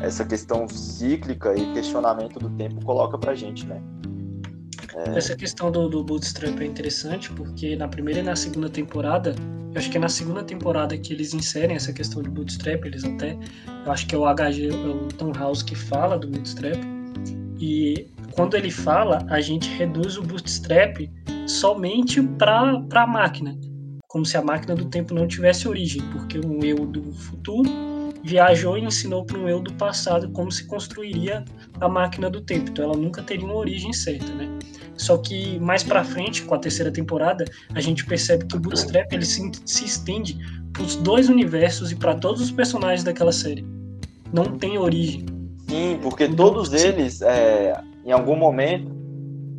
[0.03, 3.83] essa questão cíclica e questionamento do tempo coloca pra gente, né?
[4.95, 5.19] É...
[5.19, 9.35] Essa questão do, do Bootstrap é interessante porque na primeira e na segunda temporada,
[9.73, 13.05] eu acho que é na segunda temporada que eles inserem essa questão de Bootstrap, eles
[13.05, 13.39] até,
[13.85, 16.79] eu acho que é o HG, é o Tom House que fala do Bootstrap,
[17.61, 21.11] e quando ele fala, a gente reduz o Bootstrap
[21.47, 23.59] somente para a máquina,
[24.07, 27.88] como se a máquina do tempo não tivesse origem, porque um eu do futuro
[28.23, 31.45] viajou e ensinou para um eu do passado como se construiria
[31.81, 32.71] a máquina do tempo.
[32.71, 34.49] Então ela nunca teria uma origem certa, né?
[34.97, 39.13] Só que mais para frente, com a terceira temporada, a gente percebe que o Bootstrap
[39.13, 40.37] ele se, se estende
[40.73, 43.65] para os dois universos e para todos os personagens daquela série.
[44.33, 45.25] Não tem origem.
[45.69, 48.91] Sim, porque todos eles, é, em algum momento,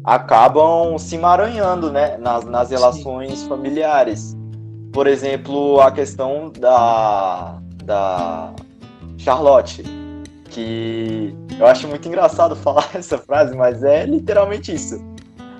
[0.03, 3.47] acabam se emaranhando né, nas, nas relações Sim.
[3.47, 4.35] familiares.
[4.91, 8.53] Por exemplo, a questão da, da
[9.17, 9.83] Charlotte,
[10.51, 15.03] que eu acho muito engraçado falar essa frase, mas é literalmente isso.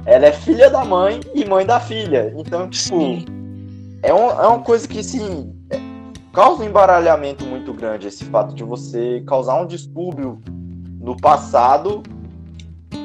[0.06, 2.32] Ela é filha da mãe e mãe da filha.
[2.38, 2.96] Então, tipo,
[4.04, 5.80] é, um, é uma coisa que, assim, é,
[6.32, 10.40] causa um embaralhamento muito grande esse fato de você causar um distúrbio
[11.02, 12.04] no passado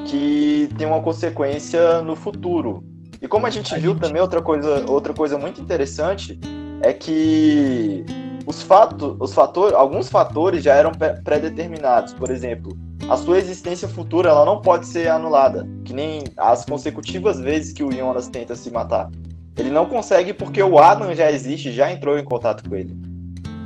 [0.07, 2.85] que tem uma consequência no futuro.
[3.21, 6.39] E como a gente viu também outra coisa, outra coisa muito interessante
[6.83, 8.05] é que
[8.47, 10.93] os fatos, os fatores, alguns fatores já eram
[11.25, 12.13] pré-determinados.
[12.13, 12.77] Por exemplo,
[13.09, 17.83] a sua existência futura ela não pode ser anulada, que nem as consecutivas vezes que
[17.83, 19.11] o Jonas tenta se matar.
[19.57, 22.97] Ele não consegue porque o Adam já existe, já entrou em contato com ele.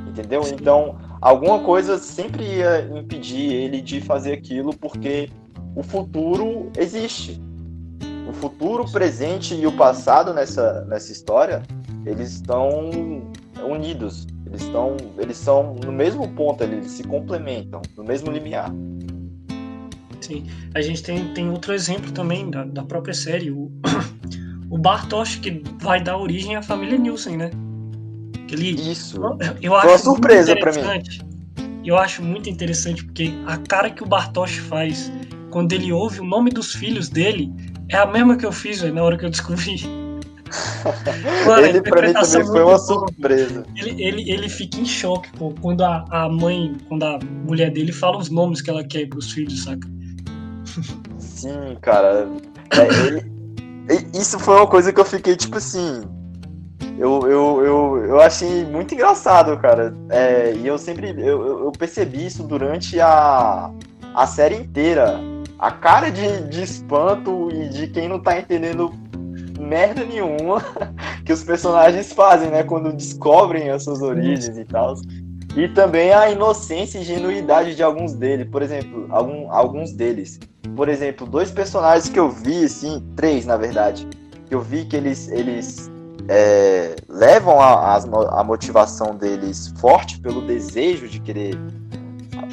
[0.07, 0.41] Entendeu?
[0.51, 5.29] Então, alguma coisa sempre ia impedir ele de fazer aquilo porque
[5.75, 7.41] o futuro existe.
[8.27, 11.63] O futuro, o presente e o passado nessa, nessa história,
[12.05, 12.91] eles estão
[13.67, 14.27] unidos.
[14.49, 18.71] Eles estão, eles são no mesmo ponto, eles se complementam, no mesmo limiar.
[20.19, 20.45] Sim.
[20.73, 23.71] A gente tem, tem outro exemplo também da, da própria série, o,
[24.69, 27.51] o Bartosz, que vai dar origem à família Nielsen, né?
[28.51, 29.17] Ele, Isso.
[29.17, 30.81] Eu, eu acho uma surpresa para mim.
[31.85, 35.11] Eu acho muito interessante porque a cara que o Bartosz faz
[35.51, 37.51] quando ele ouve o nome dos filhos dele
[37.89, 39.98] é a mesma que eu fiz véio, na hora que eu descobri.
[41.45, 43.65] Mano, ele pra mim também foi uma surpresa.
[43.75, 47.91] Ele, ele, ele fica em choque, pô, quando a, a mãe, quando a mulher dele
[47.91, 49.87] fala os nomes que ela quer pros filhos, saca?
[51.17, 52.27] Sim, cara.
[52.71, 56.01] É, ele, isso foi uma coisa que eu fiquei tipo assim.
[56.97, 59.93] Eu, eu, eu, eu achei muito engraçado, cara.
[60.09, 63.71] É, e eu sempre eu, eu percebi isso durante a,
[64.13, 65.19] a série inteira.
[65.57, 68.93] A cara de, de espanto e de quem não tá entendendo
[69.59, 70.63] merda nenhuma
[71.25, 72.63] que os personagens fazem, né?
[72.63, 74.95] Quando descobrem as suas origens e tal.
[75.55, 78.47] E também a inocência e ingenuidade de alguns deles.
[78.49, 80.39] Por exemplo, algum, alguns deles.
[80.75, 84.07] Por exemplo, dois personagens que eu vi, assim, três na verdade,
[84.47, 85.89] que eu vi que eles, eles
[86.27, 91.57] é, levam a, a, a motivação deles forte pelo desejo de querer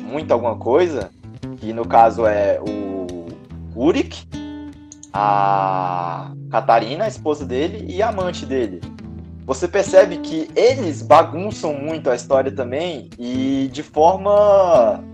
[0.02, 1.10] muito alguma coisa,
[1.58, 3.26] que no caso é o
[3.76, 4.26] Urik,
[5.12, 8.80] a Catarina, a esposa dele, e a amante dele
[9.46, 15.04] você percebe que eles bagunçam muito a história também e de forma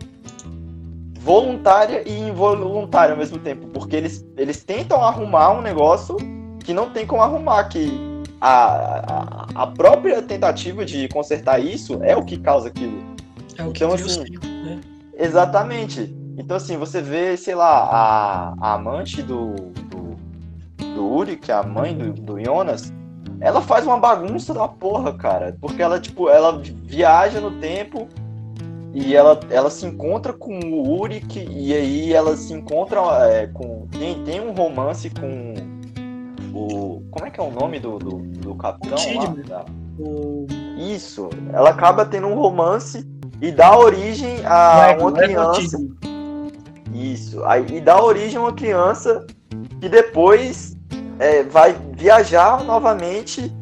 [1.21, 6.16] voluntária e involuntária ao mesmo tempo, porque eles, eles tentam arrumar um negócio
[6.64, 7.92] que não tem como arrumar, que
[8.40, 13.05] a, a, a própria tentativa de consertar isso é o que causa aquilo.
[13.59, 14.25] É o que então, assim,
[14.64, 14.81] né?
[15.14, 16.16] Exatamente.
[16.38, 19.55] Então, assim, você vê, sei lá, a, a amante do,
[20.95, 22.93] do, Uri, que é a mãe do, do Jonas,
[23.41, 25.57] ela faz uma bagunça da porra, cara.
[25.61, 28.09] Porque ela, tipo, ela viaja no tempo
[28.95, 33.87] e ela, ela se encontra com o Urik e aí ela se encontra é, com.
[33.91, 35.55] Tem, tem um romance com
[36.55, 37.03] o.
[37.11, 38.99] Como é que é o nome do, do, do capitão
[39.49, 39.65] lá?
[39.99, 40.47] O...
[40.77, 41.31] Isso.
[41.53, 43.07] Ela acaba tendo um romance
[43.40, 45.79] e dá origem a uma criança.
[46.93, 47.43] Isso.
[47.45, 49.27] Aí, e dá origem a uma criança
[49.81, 50.77] que depois
[51.23, 53.54] é, vai viajar novamente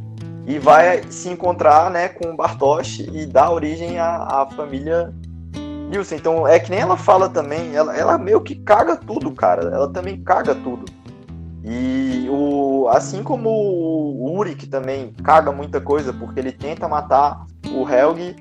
[0.46, 5.12] e vai se encontrar né, com o Bartosz e dar origem à, à família
[5.90, 6.14] Nilson.
[6.14, 9.62] Então é que nem ela fala também, ela, ela meio que caga tudo, cara.
[9.62, 10.86] Ela também caga tudo.
[11.62, 17.86] E o, assim como o Uri, também caga muita coisa, porque ele tenta matar o
[17.86, 18.36] Helg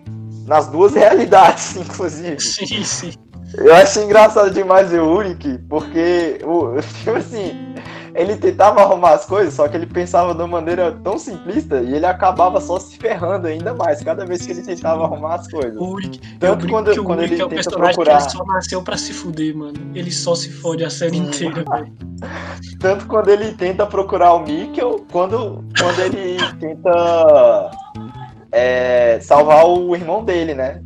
[0.47, 2.39] nas duas realidades, inclusive.
[2.39, 3.11] Sim, sim.
[3.55, 7.51] Eu acho engraçado demais o Uric, porque o tipo assim,
[8.16, 11.93] ele tentava arrumar as coisas, só que ele pensava de uma maneira tão simplista e
[11.95, 15.76] ele acabava só se ferrando ainda mais cada vez que ele tentava arrumar as coisas.
[15.78, 18.18] O Rick, Tanto eu quando, que o quando Rick ele é o tenta procurar.
[18.18, 19.80] que ele só nasceu pra se fuder, mano.
[19.93, 21.91] Ele só se fode a série inteira, velho.
[22.80, 27.72] Tanto quando ele tenta procurar o Mikkel, quando, quando ele tenta
[28.51, 30.82] é, salvar o irmão dele, né?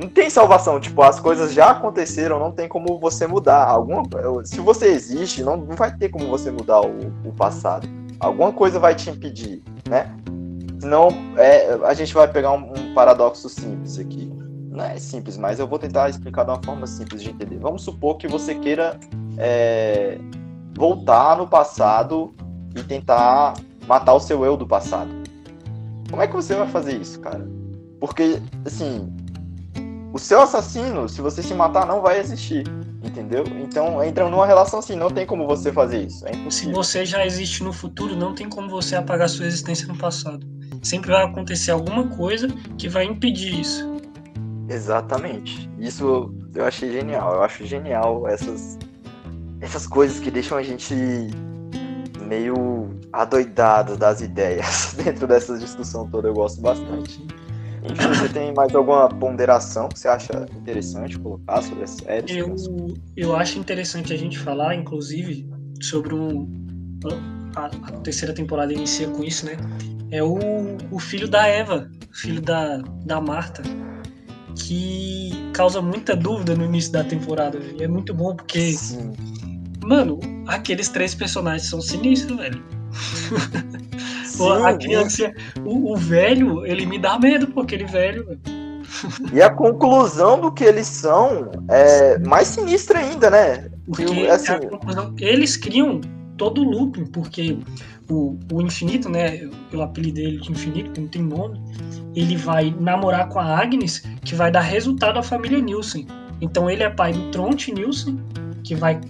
[0.00, 3.64] Não tem salvação, tipo, as coisas já aconteceram, não tem como você mudar.
[3.64, 4.04] Alguma,
[4.44, 7.88] se você existe, não, não vai ter como você mudar o, o passado.
[8.20, 10.14] Alguma coisa vai te impedir, né?
[10.80, 14.32] Senão, é, a gente vai pegar um, um paradoxo simples aqui.
[14.70, 17.58] Não é simples, mas eu vou tentar explicar de uma forma simples de entender.
[17.58, 19.00] Vamos supor que você queira
[19.36, 20.16] é,
[20.76, 22.32] voltar no passado
[22.76, 23.54] e tentar
[23.88, 25.10] matar o seu eu do passado.
[26.08, 27.44] Como é que você vai fazer isso, cara?
[27.98, 29.12] Porque, assim,
[30.18, 32.64] o seu assassino, se você se matar, não vai existir.
[33.02, 33.44] Entendeu?
[33.62, 36.26] Então entra numa relação assim, não tem como você fazer isso.
[36.26, 39.96] É Se você já existe no futuro, não tem como você apagar sua existência no
[39.96, 40.44] passado.
[40.82, 43.96] Sempre vai acontecer alguma coisa que vai impedir isso.
[44.68, 45.70] Exatamente.
[45.78, 47.34] Isso eu achei genial.
[47.34, 48.76] Eu acho genial essas,
[49.60, 50.94] essas coisas que deixam a gente
[52.22, 56.28] meio adoidado das ideias dentro dessa discussão toda.
[56.28, 57.24] Eu gosto bastante.
[57.96, 62.36] Você tem mais alguma ponderação que você acha interessante colocar sobre as séries?
[62.36, 62.54] Eu,
[63.16, 65.48] eu acho interessante a gente falar, inclusive,
[65.80, 66.48] sobre um.
[67.56, 69.56] A, a terceira temporada inicia com isso, né?
[70.10, 70.38] É o,
[70.90, 73.62] o filho da Eva, filho da, da Marta,
[74.54, 77.58] que causa muita dúvida no início da temporada.
[77.78, 79.12] E é muito bom porque, Sim.
[79.84, 82.62] mano, aqueles três personagens são sinistros, velho.
[84.44, 85.32] Sim, a criança,
[85.64, 88.38] o, o velho, ele me dá medo, pô, aquele velho.
[89.32, 93.70] E a conclusão do que eles são é mais sinistra ainda, né?
[93.86, 96.00] Porque Eu, assim, a conclusão, eles criam
[96.36, 97.58] todo o looping, porque
[98.08, 99.36] o, o infinito, né?
[99.36, 101.60] Eu, eu apelidei ele de infinito, que não tem nome.
[102.14, 106.06] Ele vai namorar com a Agnes, que vai dar resultado à família Nielsen.
[106.40, 108.18] Então ele é pai do Tronte Nielsen,
[108.64, 109.00] que vai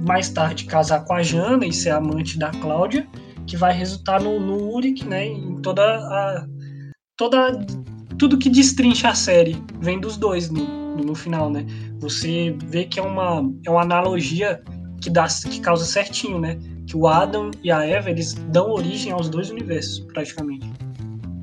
[0.00, 3.06] mais tarde casar com a Jana e ser amante da Cláudia,
[3.48, 5.26] que vai resultar no, no Uric, né?
[5.26, 6.46] Em toda a.
[7.16, 7.58] toda
[8.18, 11.64] tudo que destrincha a série vem dos dois no, no final, né?
[12.00, 14.60] Você vê que é uma, é uma analogia
[15.00, 16.58] que, dá, que causa certinho, né?
[16.86, 20.68] Que o Adam e a Eva, eles dão origem aos dois universos, praticamente.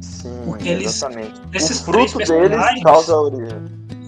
[0.02, 1.42] sim, porque eles- exatamente.
[1.54, 3.58] esses o fruto três deles personagens- causa a origem.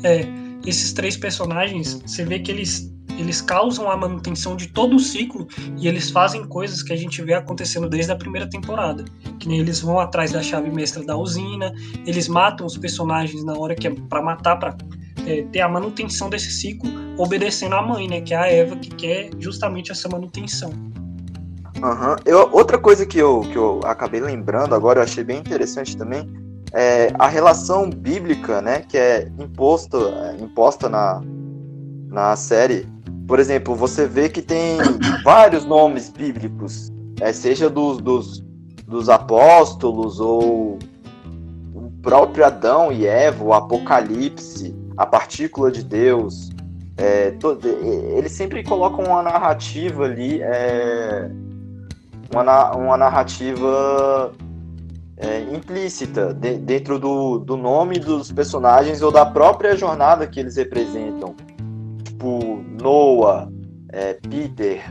[0.03, 0.25] É,
[0.65, 5.47] esses três personagens, você vê que eles, eles causam a manutenção de todo o ciclo
[5.77, 9.03] e eles fazem coisas que a gente vê acontecendo desde a primeira temporada.
[9.39, 11.73] Que nem eles vão atrás da chave mestra da usina,
[12.05, 14.75] eles matam os personagens na hora que é pra matar, pra
[15.25, 18.21] é, ter a manutenção desse ciclo, obedecendo a mãe, né?
[18.21, 20.71] Que é a Eva, que quer justamente essa manutenção.
[21.83, 22.15] Aham.
[22.25, 26.27] Eu, outra coisa que eu, que eu acabei lembrando agora, eu achei bem interessante também,
[26.73, 31.21] é a relação bíblica, né, que é imposta, é, imposta na,
[32.07, 32.87] na série.
[33.27, 34.77] Por exemplo, você vê que tem
[35.23, 38.43] vários nomes bíblicos, é, seja dos, dos,
[38.87, 40.79] dos apóstolos ou
[41.73, 46.49] o próprio Adão e Eva, o Apocalipse, a partícula de Deus.
[46.95, 47.59] É, to-
[48.15, 51.29] eles sempre colocam uma narrativa ali, é,
[52.33, 54.31] uma, uma narrativa
[55.17, 60.55] é, implícita de- dentro do, do nome dos personagens ou da própria jornada que eles
[60.55, 61.35] representam.
[62.03, 63.49] Tipo, Noah,
[63.89, 64.83] é, Peter,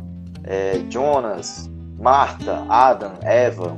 [0.44, 3.76] é, Jonas, Marta, Adam, Eva.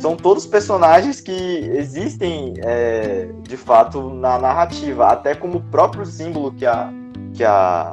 [0.00, 6.52] São todos personagens que existem é, de fato na narrativa, até como o próprio símbolo
[6.52, 6.92] que a,
[7.34, 7.92] que a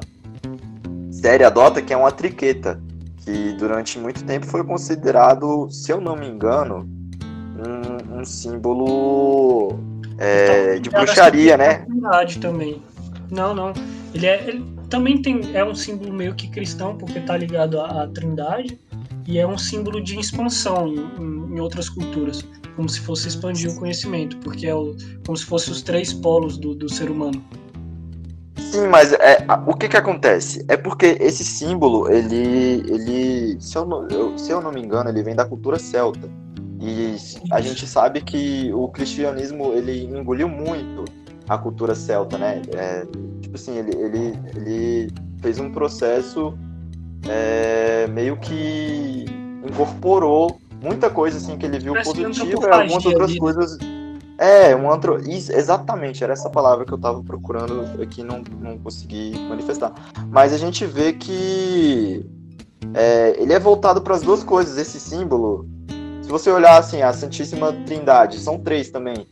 [1.11, 2.79] série adota, que é uma triqueta
[3.17, 6.87] que durante muito tempo foi considerado, se eu não me engano,
[7.57, 9.79] um, um símbolo
[10.19, 11.85] é, de bruxaria, né?
[11.89, 12.81] Verdade também.
[13.31, 13.73] Não, não.
[14.13, 18.03] Ele, é, ele também tem, é um símbolo meio que cristão, porque tá ligado à,
[18.03, 18.79] à Trindade,
[19.27, 23.75] e é um símbolo de expansão em, em outras culturas, como se fosse expandir o
[23.75, 27.43] conhecimento, porque é o, como se fosse os três polos do, do ser humano.
[28.57, 30.65] Sim, mas é, o que que acontece?
[30.67, 35.09] É porque esse símbolo, ele, ele se, eu não, eu- se eu não me engano,
[35.09, 36.29] ele vem da cultura celta.
[36.81, 37.15] E
[37.51, 41.05] a gente sabe que o cristianismo, ele engoliu muito
[41.47, 42.61] a cultura celta, né?
[42.75, 43.07] É,
[43.55, 46.57] assim, ele, ele, ele fez um processo
[47.27, 49.25] é, meio que
[49.67, 53.39] incorporou muita coisa assim que ele viu Parece positiva e algumas outras ali, né?
[53.39, 53.77] coisas
[54.37, 55.17] é, um antro...
[55.25, 59.93] Exatamente, era essa palavra que eu tava procurando aqui e não, não consegui manifestar.
[60.29, 62.25] Mas a gente vê que
[62.93, 64.77] é, ele é voltado para as duas coisas.
[64.77, 65.67] Esse símbolo,
[66.21, 69.25] se você olhar assim, a Santíssima Trindade, são três também.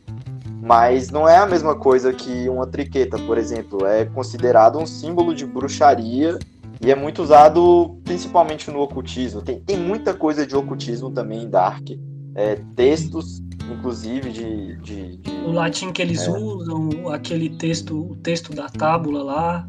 [0.64, 3.86] Mas não é a mesma coisa que uma triqueta, por exemplo.
[3.86, 6.38] É considerado um símbolo de bruxaria
[6.80, 9.42] e é muito usado principalmente no ocultismo.
[9.42, 11.90] Tem, tem muita coisa de ocultismo também em Dark.
[12.34, 16.30] É, textos, inclusive, de, de, de, O latim que eles é.
[16.30, 19.66] usam, aquele texto, o texto da tábula lá.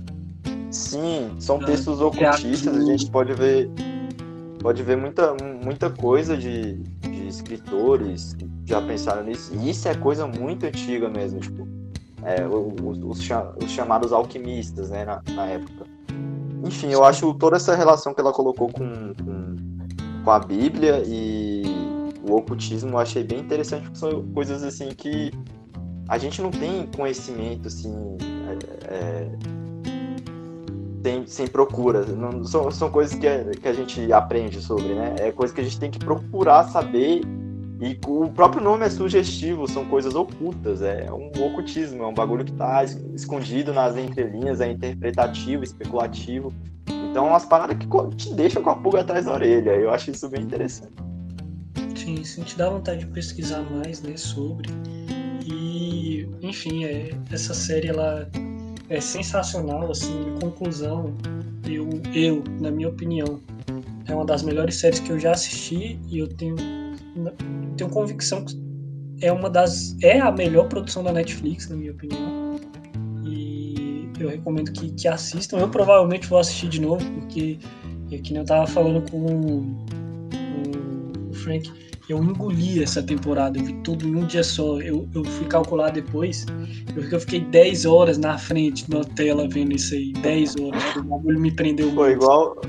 [0.72, 3.70] Sim, são ah, textos ocultistas, a gente pode ver
[4.60, 8.36] pode ver muita, muita coisa de, de escritores
[8.66, 9.54] já pensaram nisso.
[9.56, 11.68] E isso é coisa muito antiga mesmo, tipo,
[12.24, 13.30] é, os, os,
[13.62, 15.86] os, chamados alquimistas, né, na, na, época.
[16.64, 19.56] Enfim, eu acho toda essa relação que ela colocou com, com,
[20.24, 21.64] com a Bíblia e
[22.28, 25.32] o ocultismo eu achei bem interessante, porque são coisas assim que
[26.10, 27.94] a gente não tem conhecimento assim.
[28.90, 29.66] É, é
[31.06, 32.04] sem, sem procura.
[32.04, 35.16] Não, são, são coisas que a, que a gente aprende sobre, né?
[35.20, 37.22] É coisa que a gente tem que procurar saber.
[37.82, 42.46] E o próprio nome é sugestivo, são coisas ocultas, é um ocultismo, é um bagulho
[42.46, 46.54] que está escondido nas entrelinhas, é interpretativo, especulativo.
[46.88, 49.72] Então, umas paradas que te deixam com a pulga atrás da orelha.
[49.72, 50.94] Eu acho isso bem interessante.
[51.96, 54.70] Sim, sim, te dá vontade de pesquisar mais né, sobre.
[55.46, 58.30] E, enfim, é, essa série ela
[58.90, 61.14] é sensacional, assim, em conclusão,
[61.68, 63.40] eu, eu, na minha opinião,
[64.08, 66.56] é uma das melhores séries que eu já assisti e eu tenho,
[67.78, 68.66] tenho convicção que
[69.22, 72.60] é uma das é a melhor produção da Netflix, na minha opinião.
[73.26, 75.58] E eu recomendo que, que assistam.
[75.58, 77.58] Eu provavelmente vou assistir de novo, porque,
[78.12, 79.86] é que nem eu tava falando com,
[80.32, 81.72] com o Frank,
[82.08, 84.80] eu engoli essa temporada, eu vi tudo em um dia só.
[84.80, 86.46] Eu, eu fui calcular depois,
[86.96, 90.96] eu, eu fiquei 10 horas na frente da tela vendo isso aí, 10 horas.
[90.98, 92.24] O bagulho me prendeu Foi muito.
[92.24, 92.62] igual.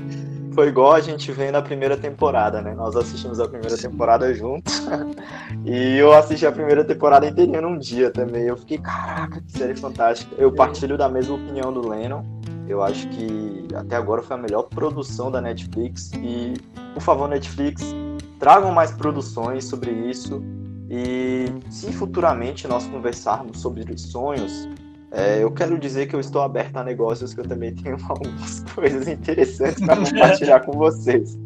[0.57, 2.73] Foi igual a gente vendo a primeira temporada, né?
[2.73, 4.81] Nós assistimos a primeira temporada juntos.
[5.63, 8.41] e eu assisti a primeira temporada inteirinha num dia também.
[8.41, 10.33] Eu fiquei, caraca, que série fantástica.
[10.35, 12.23] Eu partilho da mesma opinião do Lennon.
[12.67, 16.09] Eu acho que até agora foi a melhor produção da Netflix.
[16.15, 16.55] E,
[16.95, 17.93] por favor, Netflix,
[18.39, 20.41] tragam mais produções sobre isso.
[20.89, 24.67] E se futuramente nós conversarmos sobre sonhos,
[25.11, 28.59] é, eu quero dizer que eu estou aberto a negócios, que eu também tenho algumas
[28.75, 31.37] coisas interessantes para compartilhar com vocês.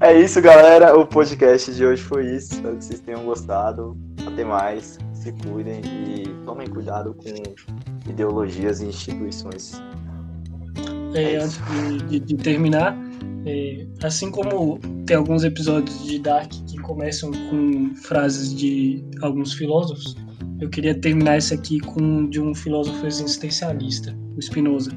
[0.00, 0.96] É isso, galera.
[0.98, 2.54] O podcast de hoje foi isso.
[2.54, 3.94] Espero que vocês tenham gostado.
[4.26, 4.98] Até mais.
[5.12, 9.78] Se cuidem e tomem cuidado com ideologias e instituições.
[11.14, 11.60] É, é antes
[12.08, 12.96] de, de, terminar,
[13.44, 20.16] é, assim como tem alguns episódios de Dark que começam com frases de alguns filósofos,
[20.60, 24.92] eu queria terminar esse aqui com de um filósofo existencialista, o Spinoza.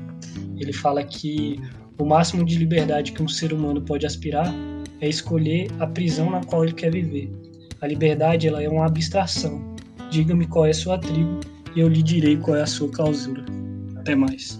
[0.57, 1.59] Ele fala que
[1.97, 4.53] o máximo de liberdade que um ser humano pode aspirar
[4.99, 7.32] é escolher a prisão na qual ele quer viver.
[7.80, 9.74] A liberdade ela é uma abstração.
[10.09, 11.39] Diga-me qual é a sua tribo
[11.76, 13.43] e eu lhe direi qual é a sua clausura.
[13.95, 14.59] Até mais.